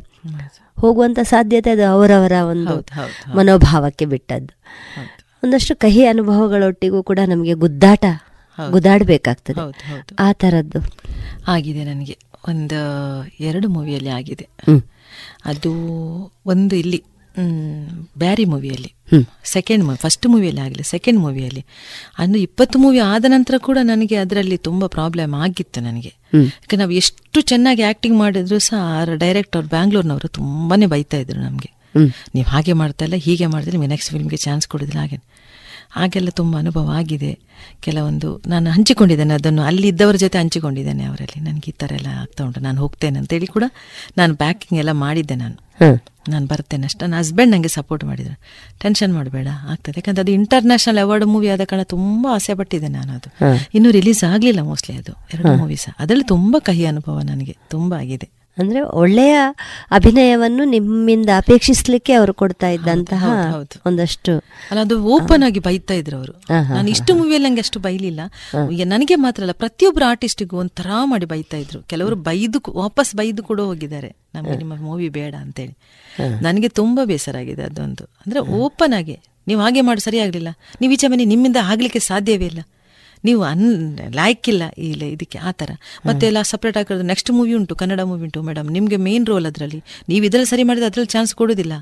[0.79, 2.85] ಹೋಗುವಂತ ಸಾಧ್ಯತೆ ಅದು ಅವರವರ ಒಂದು
[3.37, 4.61] ಮನೋಭಾವಕ್ಕೆ ಬಿಟ್ಟದ್ದು.
[5.43, 8.05] ಒಂದಷ್ಟು ಕಹಿ ಅನುಭವಗಳೊಟ್ಟಿಗೂ ಕೂಡ ನಮಗೆ ಗುದ್ದಾಟ
[8.71, 9.59] ಗುದ್ದಾಡಬೇಕಾಗ್ತದೆ.
[10.19, 10.79] ಆ ಥರದ್ದು
[11.47, 12.17] ಆಗಿದೆ ನನಗೆ.
[12.47, 12.75] ಒಂದು
[13.39, 14.47] ಎರಡು ಮೂವಿಯಲ್ಲಿ ಆಗಿದೆ.
[15.45, 15.71] ಅದು
[16.45, 17.03] ಒಂದು ಇಲ್ಲಿ
[18.17, 18.91] ಬ್ಯಾರಿ ಮೂವಿಯಲ್ಲಿ
[19.43, 21.65] ಸೆಕೆಂಡ್ ಮೂವಿ ಫಸ್ಟ್ ಮೂವಿಯಲ್ಲಿ ಆಗಲಿ ಸೆಕೆಂಡ್ ಮೂವಿಯಲ್ಲಿ
[22.17, 26.13] ಅಂದ್ರೆ ಇಪ್ಪತ್ತು ಮೂವಿ ಆದ ನಂತರ ಕೂಡ ನನಗೆ ಅದರಲ್ಲಿ ತುಂಬ ಪ್ರಾಬ್ಲಮ್ ಆಗಿತ್ತು ನನಗೆ.
[26.45, 31.71] ಯಾಕೆ ನಾವು ಎಷ್ಟು ಚೆನ್ನಾಗಿ ಆಕ್ಟಿಂಗ್ ಮಾಡಿದ್ರು ಸಹ ಆ ಡೈರೆಕ್ಟರ್ ಬ್ಯಾಂಗ್ಳೂರ್ನವರು ತುಂಬಾನೇ ಬೈತಾ ಇದ್ರು ನಮಗೆ.
[32.35, 35.17] ನೀವು ಹಾಗೆ ಮಾಡ್ತಾ ಇಲ್ಲ ಹೀಗೆ ಮಾಡಿದ್ರೆ ನೆಕ್ಸ್ಟ್ ಫಿಲ್ಮ್ಗೆ ಚಾನ್ಸ್ ಕೊಡೋದಿಲ್ಲ ಹಾಗೆ.
[35.95, 37.39] ಹಾಗೆಲ್ಲ ತುಂಬ ಅನುಭವ ಆಗಿದೆ.
[37.79, 41.39] ಕೆಲವೊಂದು ನಾನು ಹಂಚಿಕೊಂಡಿದ್ದೇನೆ ಅದನ್ನು ಅಲ್ಲಿ ಇದ್ದವರ ಜೊತೆ ಹಂಚಿಕೊಂಡಿದ್ದೇನೆ ಅವರಲ್ಲಿ.
[41.43, 42.59] ನನಗೆ ಈ ಥರ ಎಲ್ಲ ಆಗ್ತಾ ಉಂಟು.
[42.59, 43.63] ನಾನು ಹೋಗ್ತೇನೆ ಅಂತೇಳಿ ಕೂಡ
[44.17, 45.55] ನಾನು ಪ್ಯಾಕಿಂಗ್ ಎಲ್ಲ ಮಾಡಿದ್ದೆ ನಾನು.
[46.29, 47.05] ನಾನು ಬರ್ತೇನೆ ಅಷ್ಟೇ.
[47.05, 48.35] ನನ್ನ ಹಸ್ಬೆಂಡ್ ನನಗೆ ಸಪೋರ್ಟ್ ಮಾಡಿದ್ರು.
[48.79, 49.93] ಟೆನ್ಷನ್ ಮಾಡಬೇಡ ಆಗ್ತದೆ.
[49.97, 53.29] ಯಾಕಂದ್ರೆ ಅದು ಇಂಟರ್ನ್ಯಾಷನಲ್ ಅವಾರ್ಡ್ ಮೂವಿ ಆದ ಕಾರಣ ತುಂಬ ಆಸೆ ಪಟ್ಟಿದ್ದೆ ನಾನು ಅದು.
[53.75, 55.11] ಇನ್ನೂ ರಿಲೀಸ್ ಆಗಲಿಲ್ಲ ಮೋಸ್ಟ್ಲಿ ಅದು.
[55.33, 57.57] ಎರಡು ಮೂವೀಸ್ ಅದರಲ್ಲಿ ತುಂಬ ಕಹಿ ಅನುಭವ ನನಗೆ.
[57.69, 58.29] ತುಂಬ ಆಗಿದೆ.
[58.57, 59.35] ಅಂದ್ರೆ ಒಳ್ಳೆಯ
[59.91, 63.23] ಅಭಿನಯವನ್ನು ನಿಮ್ಮಿಂದ ಅಪೇಕ್ಷಿಸ್ಲಿಕ್ಕೆ ಅವರು ಕೊಡ್ತಾ ಇದ್ದಂತಹ
[63.85, 64.33] ಒಂದಷ್ಟು
[64.71, 66.33] ಅಲ್ಲ ಅದು ಓಪನ್ ಆಗಿ ಬೈತಾ ಇದ್ರು ಅವರು.
[66.73, 68.21] ನಾನು ಇಷ್ಟು ಮೂವಿಯಲ್ಲಿ ನಂಗೆ ಅಷ್ಟು ಬೈಲಿಲ್ಲ.
[68.85, 71.81] ನನಗೆ ಮಾತ್ರ ಅಲ್ಲ ಪ್ರತಿಯೊಬ್ಬರು ಆರ್ಟಿಸ್ಟಿಗೂ ಒಂಥರ ಮಾಡಿ ಬೈತಾ ಇದ್ರು.
[71.81, 74.15] ಕೆಲವರು ಬೈದು ವಾಪಸ್ ಬೈದು ಕೂಡ ಹೋಗಿದ್ದಾರೆ.
[74.35, 75.75] ನಮಗೆ ನಿಮ್ಮ ಮೂವಿ ಬೇಡ ಅಂತೇಳಿ.
[76.41, 78.03] ನನಗೆ ತುಂಬಾ ಬೇಸರ ಆಗಿದೆ ಅದೊಂದು.
[78.03, 79.17] ಅಂದ್ರೆ ಓಪನ್ ಆಗಿ
[79.47, 80.49] ನೀವು ಹಾಗೆ ಮಾಡಿ ಸರಿ ಆಗಲಿಲ್ಲ
[80.81, 82.61] ನೀವು ಈಚೆ ಮನೆ ನಿಮ್ಮಿಂದ ಆಗ್ಲಿಕ್ಕೆ ಸಾಧ್ಯವೇ ಇಲ್ಲ.
[83.25, 83.65] ನೀವು ಅನ್
[84.15, 85.71] ಲಾಯ್ಕಿಲ್ಲ ಇಲ್ಲ ಇದಕ್ಕೆ ಆ ಥರ.
[86.05, 89.83] ಮತ್ತೆ ಎಲ್ಲ ಸಪ್ರೇಟ್ ಆಗಿರೋದು ನೆಕ್ಸ್ಟ್ ಮೂವಿ ಉಂಟು ಕನ್ನಡ ಮೂವಿ ಉಂಟು ಮೇಡಮ್ ನಿಮಗೆ ಮೇನ್ ರೋಲ್ ಅದರಲ್ಲಿ.
[90.09, 91.75] ನೀವು ಇದರಲ್ಲಿ ಸರಿ ಮಾಡಿದ್ರೆ ಅದರಲ್ಲಿ ಚಾನ್ಸ್ ಕೊಡೋದಿಲ್ಲ.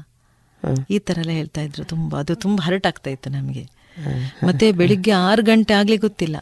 [0.90, 2.16] ಈ ಥರ ಎಲ್ಲ ಹೇಳ್ತಾ ಇದ್ರು ತುಂಬ.
[2.16, 3.64] ಅದು ತುಂಬ ಹರ್ಟ್ ಆಗ್ತಾ ಇತ್ತು ನಮಗೆ.
[4.44, 6.38] ಮತ್ತೆ ಬೆಳಿಗ್ಗೆ ಆರು ಗಂಟೆ ಆಗಲಿ ಗೊತ್ತಿಲ್ಲ.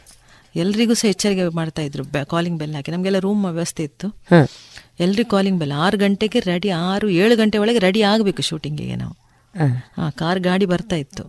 [0.56, 2.04] ಎಲ್ರಿಗೂ ಸಹ ಎಚ್ಚರಿಕೆ ಮಾಡ್ತಾ ಇದ್ರು.
[2.26, 2.92] ಕಾಲಿಂಗ್ ಬೆಲ್ ಹಾಕಿ.
[2.92, 4.08] ನಮಗೆಲ್ಲ ರೂಮ್ ವ್ಯವಸ್ಥೆ ಇತ್ತು.
[5.00, 9.16] ಎಲ್ರಿಗೂ ಕಾಲಿಂಗ್ ಬೆಲ್ ಆರು ಗಂಟೆಗೆ ರೆಡಿ ಆರು ಏಳು ಗಂಟೆ ಒಳಗೆ ರೆಡಿ ಆಗಬೇಕು ಶೂಟಿಂಗಿಗೆ ನಾವು.
[10.18, 11.24] ಕಾರ್ ಗಾಡಿ ಬರ್ತಾ ಇತ್ತು.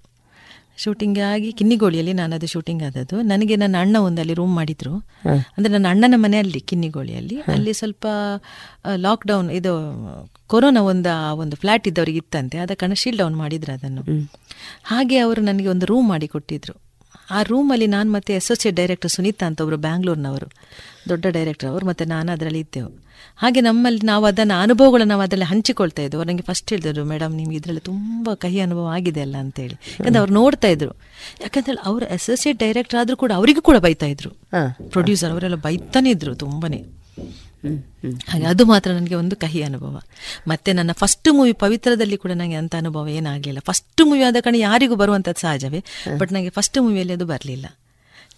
[0.76, 3.22] ಶೂಟಿಂಗ್ ಆಗಿ ಕಿನ್ನಿಗೋಳಿಯಲ್ಲಿ ನಾನು ಅದು ಶೂಟಿಂಗ್ ಆದದ್ದು.
[3.22, 4.94] ನನಗೆ ನನ್ನ ಅಣ್ಣ ಒಂದಲ್ಲಿ ರೂಮ್ ಮಾಡಿದ್ರು.
[5.28, 7.40] ಅಂದ್ರೆ ನನ್ನ ಅಣ್ಣನ ಮನೆಯಲ್ಲಿ ಕಿನ್ನಿಗೋಳಿಯಲ್ಲಿ.
[7.40, 8.06] ಅಲ್ಲಿ ಸ್ವಲ್ಪ
[8.96, 9.72] ಲಾಕ್ಡೌನ್ ಇದು
[10.46, 12.58] ಕೊರೋನಾ ಒಂದು ಒಂದು ಫ್ಲಾಟ್ ಇದ್ದವರಿಗೆ ಇತ್ತಂತೆ.
[12.58, 14.02] ಆದ ಕಾರಣ ಶೀಲ್ ಡೌನ್ ಮಾಡಿದ್ರು ಅದನ್ನು.
[14.84, 16.91] ಹಾಗೆ ಅವರು ನನಗೆ ಒಂದು ರೂಮ್ ಮಾಡಿ ಕೊಟ್ಟಿದ್ರು
[17.30, 20.46] ಆ ರೂಮಲ್ಲಿ ನಾನು ಮತ್ತೆ ಅಸೋಸಿಯೇಟ್ ಡೈರೆಕ್ಟರ್ ಸುನೀತಾ ಅಂತ ಒಬ್ರು ಬ್ಯಾಂಗ್ಳೂರ್ನವರು.
[21.08, 23.02] ದೊಡ್ಡ ಡೈರೆಕ್ಟರ್ ಅವರು ಮತ್ತೆ ನಾನು ಅದರಲ್ಲಿ ಇದ್ದೆವು.
[23.36, 26.24] ಹಾಗೆ ನಮ್ಮಲ್ಲಿ ನಾವು ಅದನ್ನು ಅನುಭವಗಳನ್ನ ನಾವು ಅದರಲ್ಲಿ ಹಂಚಿಕೊಳ್ತಾ ಇದ್ದೆವು.
[26.24, 29.74] ನನಗೆ ಫಸ್ಟ್ ಹೇಳಿದ್ರು ಮೇಡಮ್ ನಿಮ್ಗೆ ಇದರಲ್ಲಿ ತುಂಬ ಕಹಿ ಅನುಭವ ಆಗಿದೆ ಅಲ್ಲ ಅಂತೇಳಿ.
[29.74, 30.90] ಯಾಕಂದ್ರೆ ಅವ್ರು ನೋಡ್ತಾ ಇದ್ರು.
[31.40, 34.30] ಯಾಕಂದ್ರೆ ಅವರು ಅಸೋಸಿಯೇಟ್ ಡೈರೆಕ್ಟರ್ ಆದ್ರೂ ಕೂಡ ಅವರಿಗೂ ಕೂಡ ಬೈತಾ ಇದ್ರು.
[34.88, 36.84] ಪ್ರೊಡ್ಯೂಸರ್ ಅವರೆಲ್ಲ ಬೈತಾನೆ ಇದ್ರು ತುಂಬಾನೇ.
[38.28, 40.00] ಹಾಗೆ ಅದು ಮಾತ್ರ ನನಗೆ ಒಂದು ಕಹಿ ಅನುಭವ.
[40.48, 43.58] ಮತ್ತೆ ನನ್ನ ಫಸ್ಟ್ ಮೂವಿ ಪವಿತ್ರದಲ್ಲಿ ಕೂಡ ನನಗೆ ಅಂತ ಅನುಭವ ಏನಾಗಲಿಲ್ಲ.
[43.60, 45.84] ಫಸ್ಟ್ ಮೂವಿ ಆದ ಕಾರಣ ಯಾರಿಗೂ ಬರುವಂಥದ್ದು ಸಹಜವೇ
[46.18, 47.66] ಬಟ್ ನನಗೆ ಫಸ್ಟ್ ಮೂವಿಯಲ್ಲಿ ಅದು ಬರಲಿಲ್ಲ.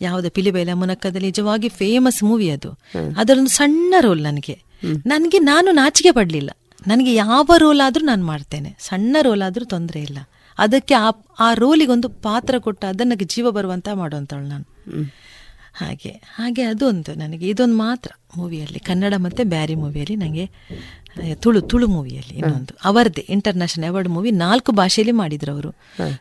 [0.01, 2.70] ಯಾವುದೇ ಪಿಲಿಬೈಲ ಮುನಕ್ಕದಲ್ಲಿ ನಿಜವಾಗಿ ಫೇಮಸ್ ಮೂವಿ ಅದು.
[3.16, 4.62] ಅದರೊಂದು ಸಣ್ಣ ರೋಲ್ ನನಗೆ.
[5.06, 6.51] ನನಗೆ ನಾನು ನಾಚಿಕೆ ಪಡಲಿಲ್ಲ.
[6.86, 8.76] ನನಗೆ ಯಾವ ರೋಲ್ ಆದರೂ ನಾನು ಮಾಡ್ತೇನೆ.
[8.80, 10.18] ಸಣ್ಣ ರೋಲ್ ಆದರೂ ತೊಂದರೆ ಇಲ್ಲ.
[10.59, 11.10] ಅದಕ್ಕೆ ಆ
[11.40, 14.64] ಆ ರೋಲಿಗೊಂದು ಪಾತ್ರ ಕೊಟ್ಟು ಅದನ್ನಕ್ಕೆ ಜೀವ ಬರುವಂತ ಮಾಡುವಂಥವಳು ನಾನು.
[15.74, 16.10] ಹಾಗೆ.
[16.10, 20.44] ಹಾಗೆ ಅದೊಂದು ನನಗೆ ಇದೊಂದು ಮಾತ್ರ ಮೂವಿಯಲ್ಲಿ ಕನ್ನಡ ಮತ್ತು ಬ್ಯಾರಿ ಮೂವಿಯಲ್ಲಿ ನನಗೆ
[21.34, 22.74] ತುಳು ತುಳು ಮೂವಿಯಲ್ಲಿ ಇನ್ನೊಂದು.
[22.84, 25.70] ಅವರದೇ ಇಂಟರ್ನ್ಯಾಷನಲ್ ಅವಾರ್ಡ್ ಮೂವಿ ನಾಲ್ಕು ಭಾಷೆಯಲ್ಲಿ ಮಾಡಿದ್ರು ಅವರು.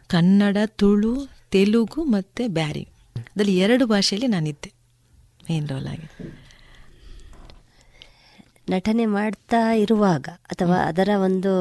[0.08, 1.14] ಕನ್ನಡ ತುಳು
[1.52, 2.88] ತೆಲುಗು ಮತ್ತು ಬ್ಯಾರಿ.
[3.16, 4.72] ಅದರಲ್ಲಿ ಎರಡು ಭಾಷೆಯಲ್ಲಿ ನಾನಿದ್ದೆ
[5.50, 6.08] ಮೇನ್ ರೋಲ್ ಆಗಿ.
[8.70, 11.54] ನಟನೆ ಮಾಡ್ತಾ ಇರುವಾಗ ಅಥವಾ ಅದರ ಒಂದು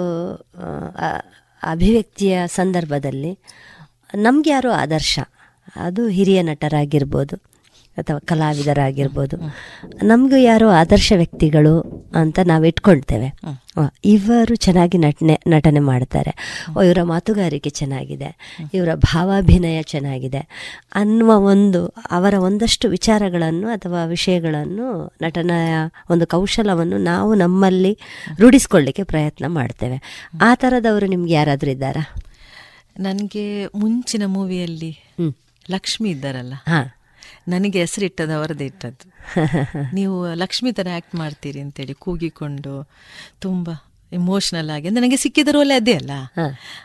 [1.62, 3.39] ಅಭಿವ್ಯಕ್ತಿಯ ಸಂದರ್ಭದಲ್ಲಿ
[4.14, 5.19] ನಮ್ಗೆ ಯಾರು ಆದರ್ಶ
[5.77, 7.52] ಅದು ಹಿರಿಯ ನಟರಾಗಿರ್ಬೋದು.
[7.97, 9.36] ಅಥವಾ ಕಲಾವಿದರಾಗಿರ್ಬೋದು.
[10.06, 11.81] ನಮಗೂ ಯಾರೋ ಆದರ್ಶ ವ್ಯಕ್ತಿಗಳು
[12.14, 13.35] ಅಂತ ನಾವು ಇಟ್ಕೊಳ್ತೇವೆ.
[14.05, 16.64] ಇವರು ಚೆನ್ನಾಗಿ ನಟನೆ ನಟನೆ ಮಾಡ್ತಾರೆ.
[16.78, 18.59] ಓ ಇವರ ಮಾತುಗಾರಿಕೆ ಚೆನ್ನಾಗಿದೆ.
[18.74, 20.48] ಇವರ ಭಾವಾಭಿನಯ ಚೆನ್ನಾಗಿದೆ
[20.94, 25.74] ಅನ್ನುವ ಒಂದು ಅವರ ಒಂದಷ್ಟು ವಿಚಾರಗಳನ್ನು ಅಥವಾ ವಿಷಯಗಳನ್ನು ನಟನೆಯ
[26.10, 27.98] ಒಂದು ಕೌಶಲವನ್ನು ನಾವು ನಮ್ಮಲ್ಲಿ
[28.40, 30.28] ರೂಢಿಸ್ಕೊಳ್ಳಿಕ್ಕೆ ಪ್ರಯತ್ನ ಮಾಡ್ತೇವೆ.
[30.43, 32.14] ಆ ಥರದವರು ನಿಮ್ಗೆ ಯಾರಾದರೂ ಇದ್ದಾರಾ?
[33.01, 34.98] ನನಗೆ ಮುಂಚಿನ ಮೂವಿಯಲ್ಲಿ
[35.70, 36.55] ಲಕ್ಷ್ಮಿ ಇದ್ದಾರಲ್ಲ.
[36.69, 37.02] ಹಾ.
[37.47, 39.05] ನನಗೆ ಹೆಸರಿಟ್ಟದ್ದು ಅವರದೇ ಇಟ್ಟದ್ದು.
[39.98, 42.74] ನೀವು ಲಕ್ಷ್ಮಿ ಥರ ಆ್ಯಕ್ಟ್ ಮಾಡ್ತೀರಿ ಅಂತೇಳಿ ಕೂಗಿಕೊಂಡು
[43.40, 43.66] ತುಂಬ
[44.12, 46.12] ಇಮೋಷ್ನಲ್ ಆಗಿ ಅಂದರೆ ನನಗೆ ಸಿಕ್ಕಿದ ರೋಲ್ ಅದೇ ಅಲ್ಲ.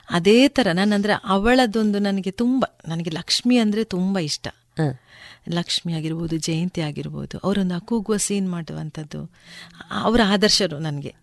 [0.09, 4.47] ಅದೇ ಥರ ನಾನು ಅಂದರೆ ಅವಳದೊಂದು ನನಗೆ ತುಂಬ ನನಗೆ ಲಕ್ಷ್ಮಿ ಅಂದರೆ ತುಂಬ ಇಷ್ಟ.
[5.57, 9.21] ಲಕ್ಷ್ಮಿ ಆಗಿರ್ಬೋದು ಜಯಂತಿ ಆಗಿರ್ಬೋದು ಅವರೊಂದು ಆ ಕೂಗುವ ಸೀನ್ ಮಾಡುವಂಥದ್ದು
[10.01, 11.13] ಅವರ ಆದರ್ಶರು ನನಗೆ.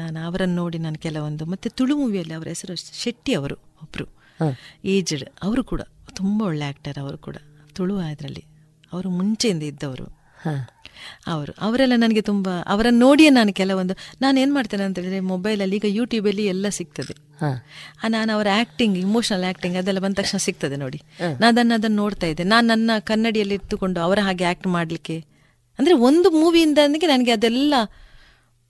[0.00, 4.06] ನಾನು ಅವರನ್ನು ನೋಡಿ ನಾನು ಕೆಲವೊಂದು ಮತ್ತೆ ತುಳು ಮೂವಿಯಲ್ಲಿ ಅವರ ಹೆಸರು ಶೆಟ್ಟಿ ಅವರು ಒಬ್ಬರು
[4.84, 5.82] ಏಜ್ಡ್ ಅವರು ಕೂಡ
[6.14, 7.36] ತುಂಬ ಒಳ್ಳೆ ಆ್ಯಕ್ಟರ್ ಅವರು ಕೂಡ
[7.74, 8.44] ತುಳು ಅದರಲ್ಲಿ
[8.92, 10.06] ಅವರು ಮುಂಚೆಯಿಂದ ಇದ್ದವರು.
[11.26, 15.84] ಅವರು ಅವರೆಲ್ಲ ನನಗೆ ತುಂಬ ಅವರನ್ನು ನೋಡಿಯೇ ನಾನು ಕೆಲವೊಂದು ನಾನು ಏನು ಮಾಡ್ತೇನೆ ಅಂತ ಹೇಳಿದ್ರೆ ಮೊಬೈಲಲ್ಲಿ ಈಗ
[15.88, 17.14] ಯೂಟ್ಯೂಬಲ್ಲಿ ಎಲ್ಲ ಸಿಗ್ತದೆ.
[18.08, 20.98] ನಾನು ಅವರ ಆ್ಯಕ್ಟಿಂಗ್ ಇಮೋಷನಲ್ ಆ್ಯಕ್ಟಿಂಗ್ ಅದೆಲ್ಲ ಬಂದ ತಕ್ಷಣ ಸಿಗ್ತದೆ ನೋಡಿ.
[21.22, 22.44] ನಾನು ಅದನ್ನು ಅದನ್ನು ನೋಡ್ತಾ ಇದ್ದೆ.
[22.44, 25.16] ನಾನು ನನ್ನ ಕನ್ನಡಿಯಲ್ಲಿ ಇಟ್ಟುಕೊಂಡು ಅವರ ಹಾಗೆ ಆ್ಯಕ್ಟ್ ಮಾಡಲಿಕ್ಕೆ
[25.78, 27.74] ಅಂದರೆ ಒಂದು ಮೂವಿಯಿಂದ ನನಗೆ ಅದೆಲ್ಲ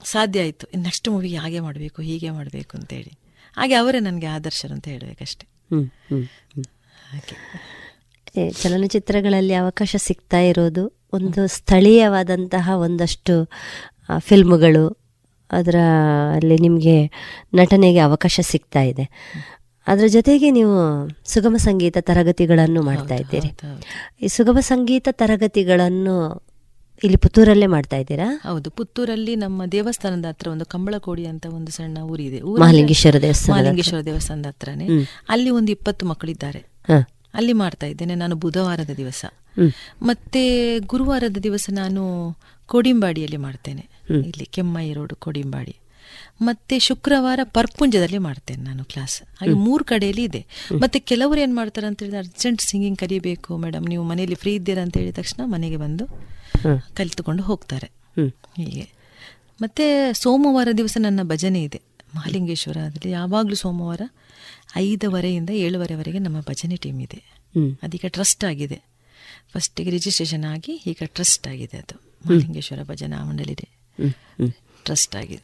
[0.05, 0.67] ಸಾಧ್ಯ ಆಯಿತು.
[0.79, 3.13] ನೆಕ್ಸ್ಟ್ ಮೂವಿ ಹಾಗೆ ಮಾಡಬೇಕು ಹೀಗೆ ಮಾಡಬೇಕು ಅಂತೇಳಿ.
[3.57, 5.47] ಹಾಗೆ ಅವರೇ ನನಗೆ ಆದರ್ಶರು ಅಂತ ಹೇಳಬೇಕಷ್ಟೆ.
[7.13, 7.21] ಏ,
[8.63, 13.51] ಚಲನಚಿತ್ರಗಳಲ್ಲಿ ಅವಕಾಶ ಸಿಗ್ತಾ ಇರೋದು ಒಂದು ಸ್ಥಳೀಯವಾದಂತಹ ಒಂದಷ್ಟು
[14.19, 15.01] ಫಿಲ್ಮ್ಗಳು
[15.51, 15.75] ಅದರ
[16.35, 17.07] ಅಲ್ಲಿ ನಿಮಗೆ
[17.55, 19.11] ನಟನೆಗೆ ಅವಕಾಶ ಸಿಗ್ತಾ ಇದೆ.
[19.87, 20.77] ಅದರ ಜೊತೆಗೆ ನೀವು
[21.25, 23.51] ಸುಗಮ ಸಂಗೀತ ತರಗತಿಗಳನ್ನು ಮಾಡ್ತಾ ಇದ್ದೀರಿ.
[24.25, 26.47] ಈ ಸುಗಮ ಸಂಗೀತ ತರಗತಿಗಳನ್ನು
[27.05, 28.41] ಇಲ್ಲಿ ಪುತ್ತೂರಲ್ಲೇ ಮಾಡ್ತಾ ಇದ್ದೀರಾ?
[28.43, 32.41] ಹೌದು ಪುತ್ತೂರಲ್ಲಿ ನಮ್ಮ ದೇವಸ್ಥಾನದ ಹತ್ರ ಒಂದು ಕಂಬಳಕೋಡಿ ಅಂತ ಒಂದು ಸಣ್ಣ ಊರಿದೆ.
[32.41, 33.55] ಮಹಾಲಿಂಗೇಶ್ವರ ದೇವಸ್ಥಾನ.
[33.55, 34.89] ಮಹಾಲಿಂಗೇಶ್ವರ ದೇವಸ್ಥಾನದ ಹತ್ರನೇ.
[35.29, 36.81] ಅಲ್ಲಿ ಒಂದು ಇಪ್ಪತ್ತು ಮಕ್ಕಳಿದ್ದಾರೆ.
[37.35, 39.25] ಅಲ್ಲಿ ಮಾಡ್ತಾ ಇದ್ದೇನೆ ನಾನು ಬುಧವಾರದ ದಿವಸ.
[40.03, 42.37] ಮತ್ತೆ ಗುರುವಾರದ ದಿವಸ ನಾನು
[42.67, 43.89] ಕೋಡಿಂಬಾಡಿಯಲ್ಲಿ ಮಾಡ್ತೇನೆ.
[44.29, 45.77] ಇಲ್ಲಿ ಕೆಮ್ಮೈ ರೋಡ್ ಕೋಡಿಂಬಾಡಿ.
[46.43, 50.47] ಮತ್ತೆ ಶುಕ್ರವಾರ ಪರ್ಪುಂಜದಲ್ಲಿ ಮಾಡ್ತೇನೆ ನಾನು ಕ್ಲಾಸ್ ಹಾಗೆ ಮೂರು ಕಡೆಯಲ್ಲಿ ಇದೆ.
[50.83, 54.97] ಮತ್ತೆ ಕೆಲವರು ಏನ್ ಮಾಡ್ತಾರೆ ಅಂತ ಹೇಳಿದ್ರೆ ಅರ್ಜೆಂಟ್ ಸಿಂಗಿಂಗ್ ಕಲಿಬೇಕು ಮೇಡಮ್ ನೀವು ಮನೆಯಲ್ಲಿ ಫ್ರೀ ಇದ್ದೀರಾ ಅಂತ
[54.97, 56.07] ಹೇಳಿದ ತಕ್ಷಣ ಮನೆಗೆ ಬಂದು
[56.95, 57.91] ಕಲಿತುಕೊಂಡು ಹೋಗ್ತಾರೆ.
[58.57, 58.89] ಹೀಗೆ.
[59.63, 61.81] ಮತ್ತೆ ಸೋಮವಾರ ದಿವಸ ನನ್ನ ಭಜನೆ ಇದೆ.
[62.17, 64.03] ಮಹಾಲಿಂಗೇಶ್ವರದಲ್ಲಿ ಯಾವಾಗಲೂ ಸೋಮವಾರ
[64.77, 67.23] ಐದುವರೆಯಿಂದ ಏಳುವರೆವರೆಗೆ ನಮ್ಮ ಭಜನೆ ಟೀಮ್ ಇದೆ.
[67.83, 68.81] ಅದೀಗ ಟ್ರಸ್ಟ್ ಆಗಿದೆ.
[69.55, 71.97] ಫಸ್ಟಿಗೆ ರಿಜಿಸ್ಟ್ರೇಷನ್ ಆಗಿ ಈಗ ಟ್ರಸ್ಟ್ ಆಗಿದೆ ಅದು.
[71.97, 73.55] ಮಹಾಲಿಂಗೇಶ್ವರ ಭಜನಾ ಮಂಡಳಿ.
[74.85, 75.43] ಟ್ರಸ್ಟ್ ಆಗಿದೆ.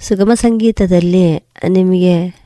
[0.00, 1.36] ಸುಗಮ ಸಂಗೀತದಲ್ಲಿ
[1.68, 2.42] ನಿಮಗೆ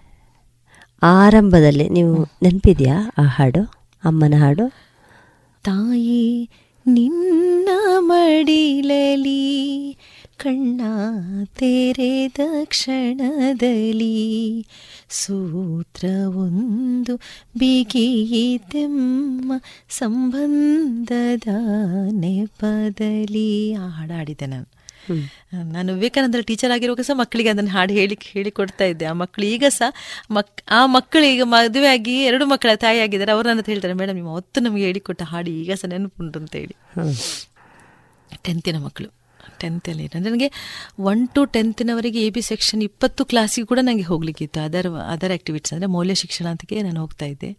[1.03, 3.12] ಆರಂಭದಲ್ಲಿ ನೀವು ನೆನಪಿದೆಯಾ?
[3.19, 3.62] ಆ ಹಾಡು
[4.05, 4.69] ಅಮ್ಮನ ಹಾಡು?
[5.62, 6.51] ತಾಯಿ
[6.87, 7.69] ನಿನ್ನ
[7.99, 9.45] ಮಡಿಲಲಿ
[10.39, 10.81] ಕಣ್ಣ
[11.59, 14.67] ತೆರೆದ ಕ್ಷಣದಲ್ಲಿ
[15.11, 17.21] ಸೂತ್ರವೊಂದು
[17.59, 19.53] ಬಿಗಿಯಿತೆಮ್ಮ
[19.91, 21.49] ಸಂಬಂಧದ
[22.11, 23.75] ನೆಪದಲ್ಲಿ.
[23.75, 24.67] ಆ ಹಾಡು ಹಾಡಿದ್ದೆ ನಾನು.
[25.73, 29.05] ನಾನು ವಿವೇಕಾನಂದರ ಟೀಚರ್ ಆಗಿರುವಾಗ ಸಹ ಮಕ್ಕಳಿಗೆ ಅದನ್ನು ಹಾಡು ಹೇಳಿ ಹೇಳಿಕೊಡ್ತಾ ಇದ್ದೆ.
[29.05, 29.91] ಆ ಮಕ್ಕಳು ಈಗ ಸಹ
[30.31, 33.33] ಮಕ್ ಆ ಮಕ್ಕಳು ಈಗ ಮದುವೆ ಆಗಿ ಎರಡು ಮಕ್ಕಳ ತಾಯಿ ಆಗಿದ್ದಾರೆ.
[33.33, 36.75] ಅವರು ನನ್ನ ಹೇಳ್ತಾರೆ ಮೇಡಮ್ ನಿಮ್ಮ ಹೊತ್ತು ನಮಗೆ ಹೇಳಿಕೊಟ್ಟ ಹಾಡು ಈಗ ಸಹ ನೆನಪುಂಟು ಅಂತ ಹೇಳಿ.
[38.45, 39.26] ಟೆಂತಿನ ಮಕ್ಕಳು.
[39.60, 40.52] ಟೆಂತಲ್ಲಿ ಅಂದರೆ ನನಗೆ
[40.98, 44.60] ಒನ್ ಟು ಟೆಂತಿನವರೆಗೆ ಎ ಬಿ ಸೆಕ್ಷನ್ ಇಪ್ಪತ್ತು ಕ್ಲಾಸಿಗೆ ಕೂಡ ನನಗೆ ಹೋಗ್ಲಿಕ್ಕಿತ್ತು.
[44.60, 47.51] ಅದರ್ ಅದರ್ ಆಕ್ಟಿವಿಟೀಸ್ ಅಂದರೆ ಮೌಲ್ಯ ಶಿಕ್ಷಣ ಅಂತಕ್ಕೆ ನಾನು ಹೋಗ್ತಾ ಇದ್ದೆ.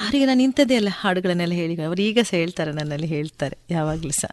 [0.00, 4.30] ಅವರಿಗೆ ನಾನು ಇಂಥದ್ದೇ ಎಲ್ಲ ಹಾಡುಗಳನ್ನೆಲ್ಲ ಹೇಳಿ ಅವ್ರು ಈಗ ಸಹ ಹೇಳ್ತಾರೆ ನನ್ನಲ್ಲಿ ಹೇಳ್ತಾರೆ ಯಾವಾಗಲೂ ಸಹ.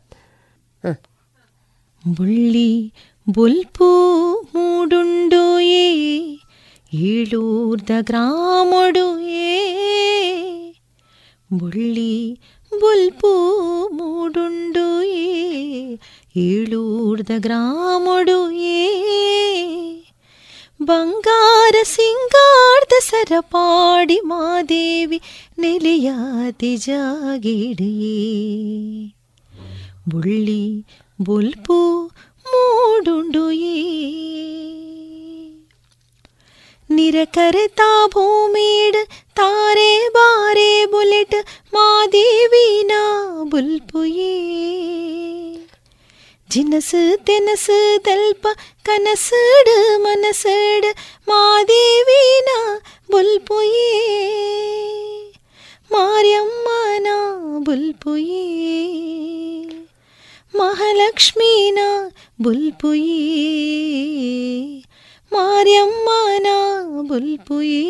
[2.07, 2.93] ಬುಳ್ಳಿ
[3.29, 3.89] ಬೊಲ್ಪು
[4.41, 5.87] ಮೂಡುಂಡು ಏ
[6.93, 9.05] ಏಳೂರ್ದ ಗ್ರಾಮಡು
[12.71, 13.31] ಏ ಬುಳ್ಳಿ ಬುಲ್ಪು
[13.91, 15.27] ಮೂಡುಂಡು ಏ
[16.35, 18.83] ಏಳೂರ್ದ ಗ್ರಾಮೊಡು ಏ
[20.81, 25.21] ಬಂಗಾರ ಸಿಂಗಾರ್ದ ಸರಪಾಡಿ ಮಾದೇವಿ
[25.59, 28.15] ನೆಲೆಯಾತಿ ಜಾಗಿಡಿಯೇ
[30.09, 30.85] ಬುಳ್ಳಿ
[31.21, 31.79] ಬುಲ್ಪು
[36.91, 38.95] निरकर्ता भूमिड्
[39.37, 41.35] तारे बारे बुलट्
[41.75, 44.33] मा देवीना बुल्पुये।
[46.51, 48.55] जनसु तेनसु दल्प
[48.85, 50.85] कनसड् मनसड्
[51.29, 52.79] मा देवीना
[53.11, 54.13] बुल्पुये।
[55.91, 57.17] मारम्माना
[57.59, 58.79] बुल्पुये।
[60.55, 62.11] महालक्ष्मीणा
[62.41, 63.25] बुल्पुयि।
[65.31, 66.47] ಮಾರ್ಯಮ್ಮನ
[67.09, 67.83] ಬುಲ್ಪುಯೇ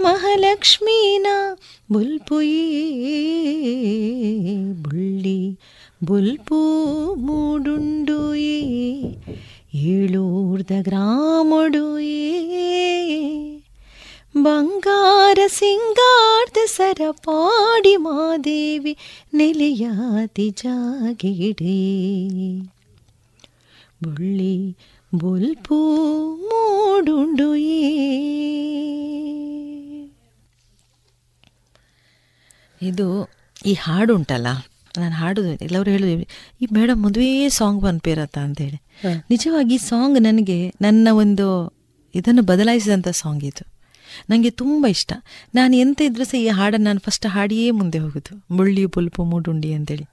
[0.00, 1.26] ಮಹಾಲಕ್ಷ್ಮೀನ
[1.92, 2.64] ಬುಲ್ಪುಯೇ
[4.84, 5.38] ಬುಳ್ಳಿ
[6.04, 6.60] ಬುಲ್ಪು
[7.26, 8.58] ಮೂಡುಂಡುಯೇ
[9.92, 12.18] ಏಳೂರ್ದ ಗ್ರಾಮೊಡುಯೇ
[14.42, 18.92] ಬಂಗಾರ ಸಿಂಗಾರ್ದ ಸರಪಾಡಿ ಮಾದೇವಿ
[19.34, 21.78] ನೆಲೆಯಾತಿ ಜಾಗಿಡೇ
[24.04, 24.54] ಬುಳ್ಳಿ
[25.14, 25.76] ಬುಲ್ಪು
[26.36, 27.82] ಮೂಡುಂಡುಯೇ
[32.82, 33.30] ಇದು
[33.66, 34.46] ಈ ಹಾಡು ಉಂಟಲ್ಲ
[34.98, 36.28] ನಾನು ಹಾಡುದು ಎಲ್ಲರೂ ಹೇಳಿದ್ವಿ
[36.60, 38.82] ಈ ಮೇಡಮ್ ಮದುವೆ ಸಾಂಗ್ ಬಂದ್ಪೇರತ್ತ ಅಂತೇಳಿ.
[39.30, 41.74] ನಿಜವಾಗಿ ಈ ಸಾಂಗ್ ನನಗೆ ನನ್ನ ಒಂದು
[42.14, 43.66] ಇದನ್ನು ಬದಲಾಯಿಸಿದಂಥ ಸಾಂಗ್ ಇದು.
[44.30, 45.12] ನನಗೆ ತುಂಬ ಇಷ್ಟ.
[45.54, 48.54] ನಾನು ಎಂತ ಇದ್ರೂ ಸಹ ಈ ಹಾಡನ್ನು ನಾನು ಫಸ್ಟ್ ಹಾಡಿಯೇ ಮುಂದೆ ಹೋಗುದು.
[48.54, 50.04] ಮುಳ್ಳಿ ಪುಲ್ಪು ಮೂಡುಂಡಿ ಅಂತೇಳಿ.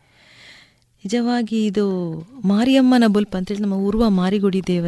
[1.06, 1.84] ನಿಜವಾಗಿ ಇದು
[2.46, 4.86] ಮಾರಿಯಮ್ಮನ ಬುಲ್ಪ್ ಅಂತೇಳಿ ನಮ್ಮ ಉರ್ವ ಮಾರಿಗುಡಿ ದೇವ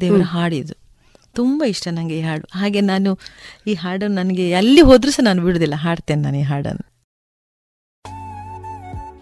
[0.00, 0.74] ದೇವರ ಹಾಡಿದು
[1.34, 2.44] ತುಂಬ ಇಷ್ಟ ನನಗೆ ಈ ಹಾಡು.
[2.54, 3.10] ಹಾಗೆ ನಾನು
[3.66, 5.74] ಈ ಹಾಡನ್ನು ನನಗೆ ಎಲ್ಲಿ ಹೋದ್ರೂ ಸಹ ನಾನು ಬಿಡುದಿಲ್ಲ.
[5.74, 6.84] ಹಾಡ್ತೇನೆ ನಾನು ಈ ಹಾಡನ್ನು.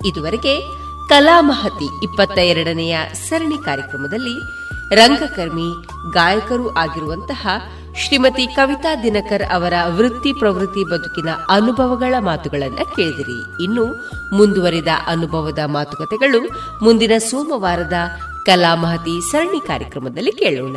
[0.09, 0.55] ಇದುವರೆಗೆ
[1.09, 2.97] ಕಲಾಮಹತಿ ಇಪ್ಪತ್ತ ಎರಡನೆಯ
[3.28, 4.35] ಸರಣಿ ಕಾರ್ಯಕ್ರಮದಲ್ಲಿ
[4.94, 5.69] ರಂಗಕರ್ಮಿ
[6.12, 7.43] ಗಾಯಕರು ಆಗಿರುವಂತಹ
[7.97, 13.64] ಶ್ರೀಮತಿ ಕವಿತಾ ದಿನಕರ್ ಅವರ ವೃತ್ತಿ ಪ್ರವೃತ್ತಿ ಬದುಕಿನ ಅನುಭವಗಳ ಮಾತುಗಳನ್ನ ಕೇಳಿದಿರಿ.
[13.64, 13.85] ಇನ್ನು
[14.36, 16.40] ಮುಂದುವರಿದ ಅನುಭವದ ಮಾತುಕತೆಗಳು
[16.85, 17.93] ಮುಂದಿನ ಸೋಮವಾರದ
[18.47, 20.77] ಕಲಾಮಹತಿ ಸರಣಿ ಕಾರ್ಯಕ್ರಮದಲ್ಲಿ ಕೇಳೋಣ.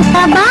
[0.00, 0.49] Bye bye.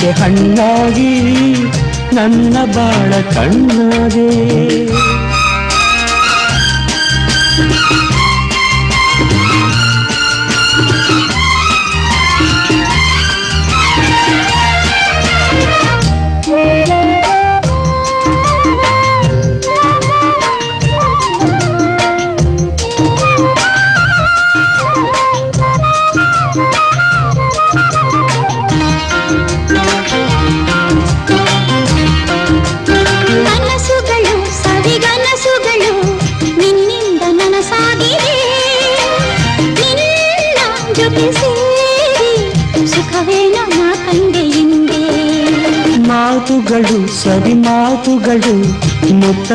[0.00, 1.10] ಆಸೆ ಹಣ್ಣಾಗಿ
[2.16, 4.28] ನನ್ನ ಬಾಳ ಕಣ್ಣಾದೆ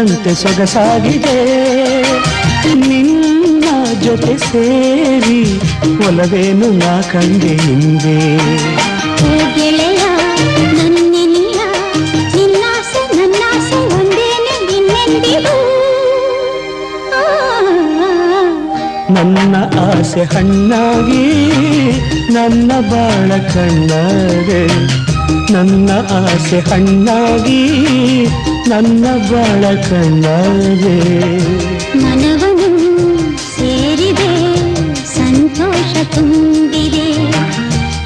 [0.06, 1.38] ಕಂತೆ ಸೊಗಸಾಗಿದೆ.
[2.90, 3.66] ನಿನ್ನ
[4.04, 5.40] ಜೊತೆ ಸೇರಿ
[6.08, 8.18] ಒಲವೇನು ನಾ ಕಂಡೆ ಹಿಂದೆ
[19.16, 21.26] ನನ್ನ ಆಸೆ ಹಣ್ಣಾಗಿ
[22.34, 24.64] ನನ್ನ ಬಾಳ ಕಣ್ಣಾರೆ.
[25.54, 25.90] ನನ್ನ
[26.20, 27.62] ಆಸೆ ಹಣ್ಣಾಗಿ,
[28.72, 30.98] ನನ್ನ ಬಾಳ ಕಣ್ಣಾಗಿ
[32.02, 32.70] ಮನವನು
[33.54, 34.32] ಸೇರಿದೆ,
[35.16, 37.08] ಸಂತೋಷ ತುಂಬಿದೆ.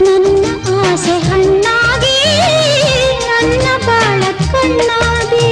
[0.07, 0.45] ನನ್ನ
[0.87, 2.17] ಆಸೆ ಹಣ್ಣಾಗಿ,
[3.29, 4.21] ನನ್ನ ಬಾಳ
[4.53, 5.47] ಕಣ್ಣಾಗಿ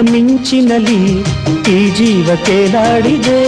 [0.00, 1.00] ಮಿಂಚಿನಲ್ಲಿ
[1.72, 2.30] ಈ ಜೀವ
[2.72, 3.40] ನಾಡಿದೆ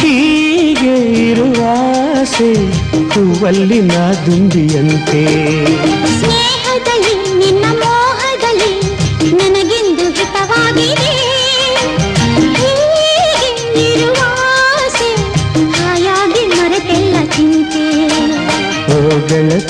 [0.00, 0.96] ಹೀಗೆ
[1.30, 2.54] ಇರುವಾಸೆ
[3.08, 3.92] ಹೂವಲ್ಲಿನ
[4.26, 5.24] ದುಂಬಿಯಂತೆ.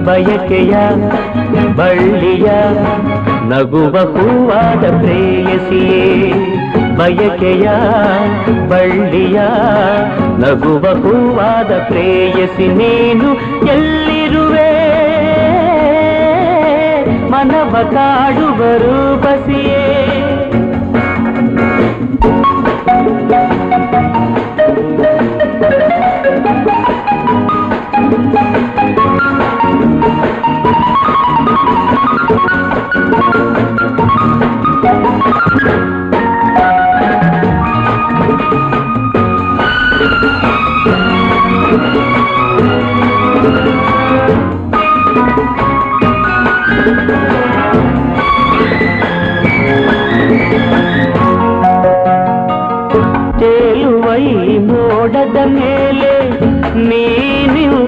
[0.04, 0.74] ಬಯಕೆಯ
[1.76, 2.46] ಬಳ್ಳಿಯ
[3.48, 6.32] ನಗುವ ಹೂವಾದ ಪ್ರೇಯಸಿಯೇ.
[6.96, 7.68] ಬಯಕೆಯ
[8.68, 9.40] ಬಳ್ಳಿಯ
[10.38, 13.32] ನಗುವ ಹೂವಾದ ಪ್ರೇಯಸಿ ನೀನು
[13.66, 14.72] ಎಲ್ಲಿರುವೆ?
[17.30, 19.98] ಮನವ ಕಾಡುವ ರೂಪಸಿಯೇ.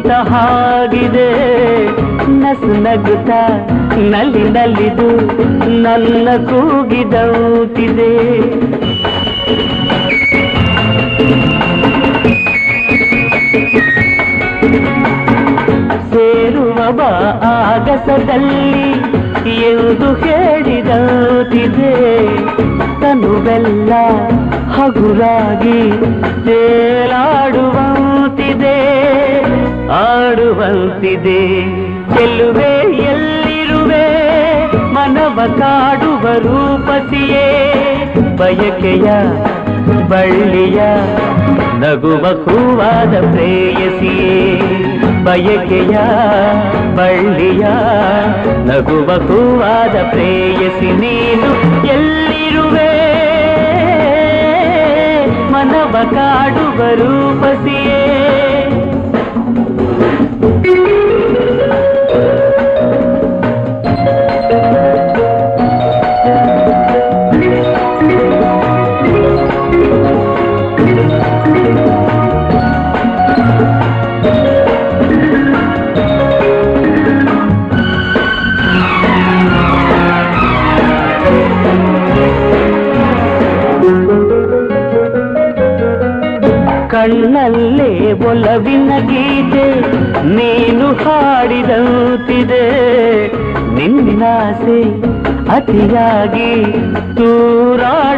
[0.05, 1.29] ನೀನಿಂತ ಹಾಗಿದೆ.
[2.41, 3.31] ನಸು ನಗುತ್ತ
[4.13, 5.09] ನಲ್ಲಿ ನಲಿದು
[5.85, 8.11] ನನ್ನ ಕೂಗಿದೌತಿದೆ
[16.11, 17.01] ಸೇರುವ
[17.53, 18.67] ಆಗಸದಲ್ಲಿ
[19.71, 21.95] ಎಂದು ಹೇಳಿದೌತಿದೆ
[23.01, 23.93] ತನುವೆಲ್ಲ
[24.75, 25.81] ಹಗುರಾಗಿ
[26.47, 27.19] ತೇಲಾಡುವಂತಿದೆ.
[29.91, 31.49] ಆಡುವಂತಿದೆ.
[32.15, 34.35] ಗೆಲ್ಲುವೆ ಎಲ್ಲಿರುವೆ?
[34.77, 37.75] ಮನವ ಕಾಡುವ ರೂಪತಿಯೇ.
[38.37, 39.13] ಬಯಕೆಯ,
[40.09, 40.81] ಬಳ್ಳಿಯ,
[41.79, 44.61] ನಗುವ ಹೂವಾದ ಪ್ರೇಯಸಿಯೇ.
[45.25, 45.97] ಬಯಕೆಯ,
[46.95, 47.65] ಬಳ್ಳಿಯ,
[48.65, 50.93] ನಗುವ ಹೂವಾದ ಪ್ರೇಯಸಿ.
[50.93, 53.05] ನೀನು ಎಲ್ಲಿರುವೆ?
[55.53, 58.04] ಮನವ ಕಾಡುವ ರೂಪಸಿಯೇ.
[88.35, 89.67] ಒಲವಿನ ಗೀತೆ
[90.35, 92.65] ನೀನು ಹಾಡಿದಂತಿದೆ.
[93.75, 94.81] ನಿನ್ನಾಸೆ
[95.57, 96.53] ಅತಿಯಾಗಿ
[97.17, 98.15] ತೂರಾಡುವಂತಿದೆ.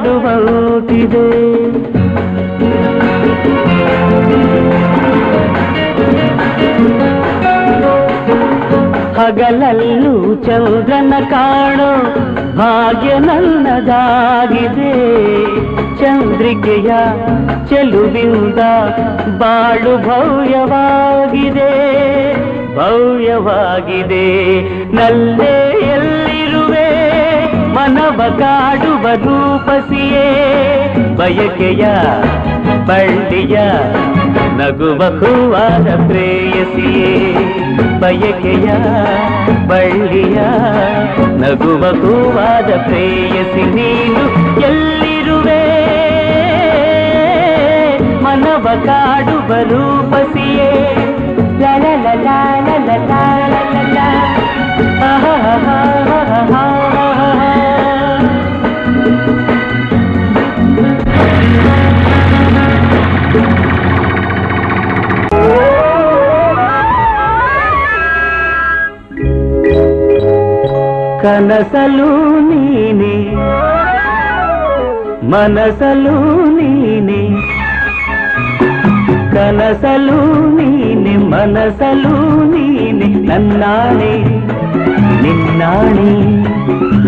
[9.21, 11.93] ಹಗಲಲ್ಲೂ ಚಂದ್ರನ ಕಾಣೋ
[12.57, 14.97] ಭಾಗ್ಯ ನನ್ನದಾಗಿದೆ.
[16.01, 16.91] ಚಂದ್ರಿಕೆಯ
[17.69, 18.61] ಚೆಲುವಿಂದ
[19.39, 21.71] ಬಾಳು ಭವ್ಯವಾಗಿದೆ
[22.77, 24.27] ಭವ್ಯವಾಗಿದೆ.
[24.97, 25.55] ನಲ್ಲೇ
[25.95, 26.89] ಎಲ್ಲಿರುವೆ
[27.75, 30.29] ಮನವ ಕಾಡುವ ರೂಪಸಿಯೇ
[31.17, 31.85] ಬಯಕೆಯ
[32.87, 33.57] ಬಳ್ಳಿಯ
[34.59, 37.13] ನಗುವ ಹೂವಾದ ಪ್ರೇಯಸಿಯೇ.
[38.01, 38.69] ಬಯಕೆಯ
[39.69, 40.39] ಬಳ್ಳಿಯ
[41.43, 44.25] ನಗುವ ಹೂವಾದ ಪ್ರೇಯಸಿ, ನೀನು
[44.61, 44.86] ಎಲ್ಲಿರುವೆ
[48.67, 50.71] ಕಾಡುವ ರೂಪಸಿಯೇ
[51.59, 52.29] ಲಲ ಲಲ
[52.67, 53.13] ಲಲ ಲಲ
[53.75, 53.99] ಲಲ
[71.23, 72.11] ಕನಸಲು
[72.41, 73.15] ನೀನೆ
[75.31, 76.17] ಮನಸಲು
[79.37, 80.19] ನೀನೆ ಕನಸಲು
[80.57, 82.13] ನೀನೆ ಮನಸಲು
[82.53, 84.13] ನೀನೆ ನನ್ನಾಣೆ
[85.25, 86.11] ನಿನ್ನಾಣೆ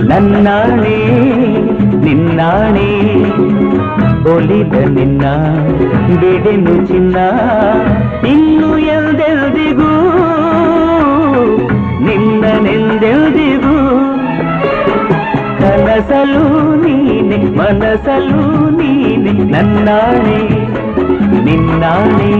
[0.08, 0.96] ನನ್ನಾಣೆ
[2.04, 2.88] ನಿನ್ನಾಣೆ
[4.32, 5.24] ಒಲಿದ ನಿನ್ನ
[6.20, 7.16] ಬಿಡೆನು ಚಿನ್ನ
[8.32, 9.90] ಇನ್ನು ಎಲ್ದೆಲ್ದಿಗೂ
[12.06, 13.76] ನಿನ್ನನೆಂದೆಲ್ದಿಗೂ
[15.60, 16.44] ಕನಸಲು
[16.84, 18.42] ನೀನೆ ಮನಸಲು
[18.76, 20.40] ನೀನೆ ನನ್ನಾಣೆ
[21.48, 22.32] ನಿನ್ನಾಣೆ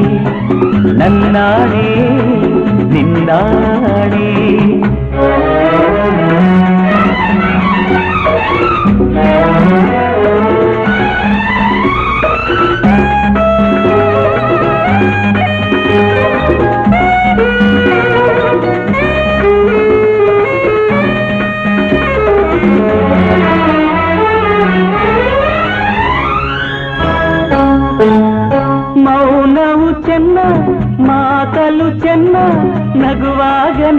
[0.99, 1.87] ನನ್ನಾಣೆ
[2.93, 4.27] ನಿನ್ನಾಣೆ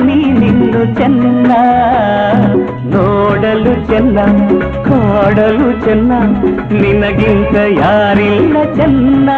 [0.05, 1.51] ನೀನಿನ್ನು ಚೆನ್ನ
[2.93, 4.19] ನೋಡಲು ಚೆನ್ನ
[4.87, 6.11] ಕಾಡಲು ಚೆನ್ನ
[6.81, 9.29] ನಿನಗಿಂತ ಯಾರಿಲ್ಲ ಚೆನ್ನ.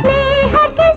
[0.00, 0.88] ಸ್ನೇಹಕ್ಕೆ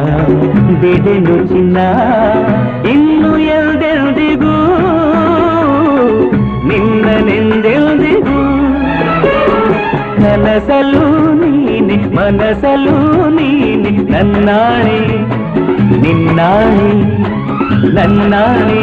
[0.00, 0.36] ನಿನ್ನ
[0.80, 1.78] ಬಿಡೆನು ಚಿನ್ನ
[2.92, 4.54] ಇನ್ನು ಎಲ್ದೆಲ್ದಿಗೂ
[6.70, 8.38] ನಿನ್ನನೆಂದೆಲ್ದಿಗೂ
[10.20, 11.04] ಕನಸಲು
[11.40, 12.96] ನೀನೆ ಮನಸಲು
[13.36, 14.98] ನೀನೆ ನನ್ನಾಣೆ
[16.04, 16.90] ನಿನ್ನಾಣೆ
[17.94, 18.82] ನನ್ನಾಣೆ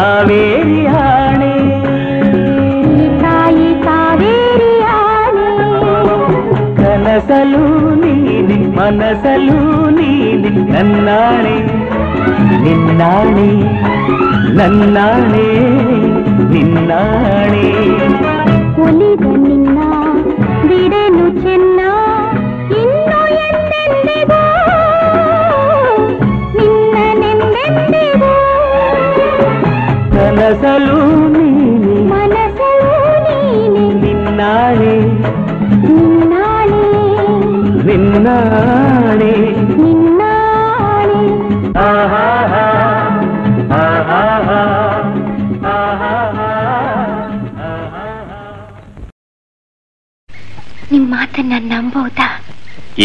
[0.00, 1.54] ಕಾವೇರಿ ಆಣೆ
[3.22, 5.48] ತಾಯಿ ಕಾವೇರಿ ಆಣೆ
[6.76, 9.58] ಕನಸಲು ನೀನೆ ಮನಸಲು
[9.90, 11.56] ನೀನೆ ನನ್ನಾಣೆ.
[12.64, 13.48] ನಿನ್ನಾಣೆ
[14.56, 15.46] ನನ್ನಾಣೆ
[16.52, 17.66] ನಿನ್ನಾಣೆ.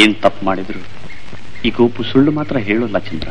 [0.02, 0.82] ಏನ್ ತಪ್ಪು ಮಾಡಿದ್ರು?
[1.66, 3.30] ಈ ಗೋಪು ಸುಳ್ಳು ಮಾತ್ರ ಹೇಳೋಲ್ಲ ಚಂದ್ರ.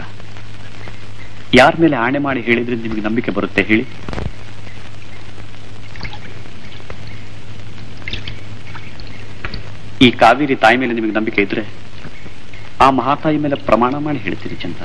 [1.61, 3.85] ಯಾರ ಮೇಲೆ ಆಣೆ ಮಾಡಿ ಹೇಳಿದ್ರೆ ನಿಮಗೆ ನಂಬಿಕೆ ಬರುತ್ತೆ ಹೇಳಿ.
[10.05, 11.65] ಈ ಕಾವೇರಿ ತಾಯಿ ಮೇಲೆ ನಿಮಗೆ ನಂಬಿಕೆ ಇದ್ರೆ
[12.85, 14.85] ಆ ಮಹಾತಾಯಿ ಮೇಲೆ ಪ್ರಮಾಣ ಮಾಡಿ ಹೇಳ್ತೀರಿ ಚಂದ್ರ.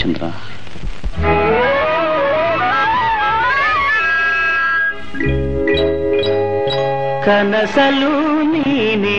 [0.00, 0.24] ಚಂದ್ರ
[7.26, 8.10] ಕನಸಲು
[8.52, 9.18] ನೀನೆ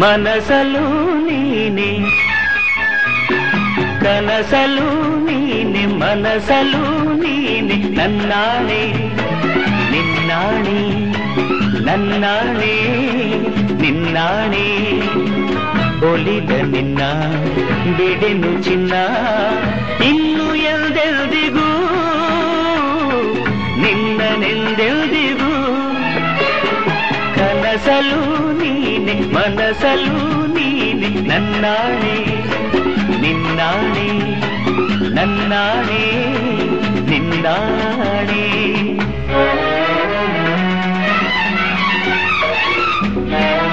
[0.00, 0.84] ಮನಸಲು
[1.26, 1.90] ನೀನೆ
[4.04, 4.86] ಕನಸಲು
[5.26, 6.82] ನೀನೆ ಮನಸಲು
[7.22, 8.82] ನೀನೆ ನನ್ನಾಣೆ
[9.92, 10.78] ನಿನ್ನಾಣೆ
[11.88, 12.74] ನನ್ನಾಣೆ
[13.82, 14.66] ನಿನ್ನಾಣೆ
[16.10, 17.00] ಒಲಿದ ನಿನ್ನ
[17.96, 18.94] ಬಿಡೆನು ಚಿನ್ನ
[20.08, 21.68] ಇನ್ನು ಎಲ್ದೆಲ್ದಿಗೂ
[23.82, 25.49] ನಿನ್ನನೆಂದೆಲ್ದಿಗೂ
[27.70, 28.20] ಕನಸಲು
[28.52, 30.16] ನೀನೆ ಮನಸಲು
[30.46, 32.16] ನೀನೆ ನನ್ನಾಣೆ
[33.22, 34.08] ನಿನ್ನಾಣೆ
[35.14, 36.02] ನನ್ನಾಣೆ
[37.10, 38.42] ನಿನ್ನಾಣೆ
[43.32, 43.69] ಮೌನವು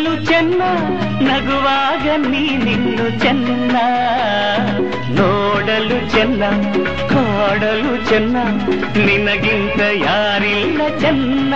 [0.00, 0.62] ಮಾತಲು ಚೆನ್ನ
[1.20, 3.76] ನಗುವಾಗ ನೀ ನೀನಿನ್ನು ಚೆನ್ನ.
[5.10, 6.42] ನೋಡಲು ಚೆನ್ನ
[7.08, 8.36] ಕಾಡಲು ಚೆನ್ನ
[9.04, 11.54] ನಿನಗಿಂತ ಯಾರಿಲ್ಲ ಚೆನ್ನ.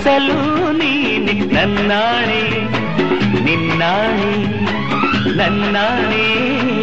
[0.00, 0.36] ಮನಸಲು
[0.72, 2.42] ನೀನೆ ನನ್ನಾಣೆ
[3.44, 4.30] ನಿನ್ನಾಣೆ
[5.36, 6.79] ನನ್ನಾಣೆ ನಿನ್ನಾಣೆ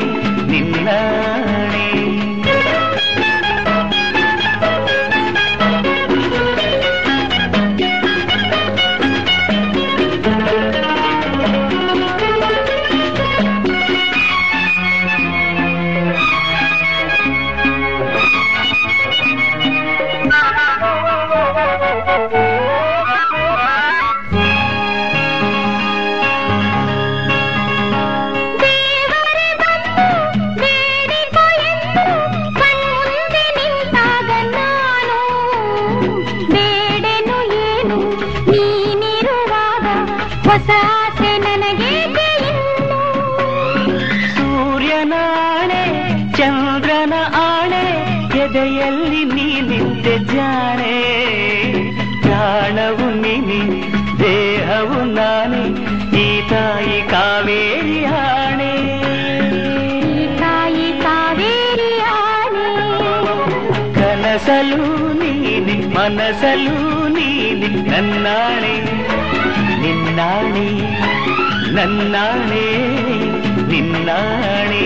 [71.78, 72.68] ನನ್ನಾಣೆ
[73.72, 74.86] ನಿನ್ನಾಣೆ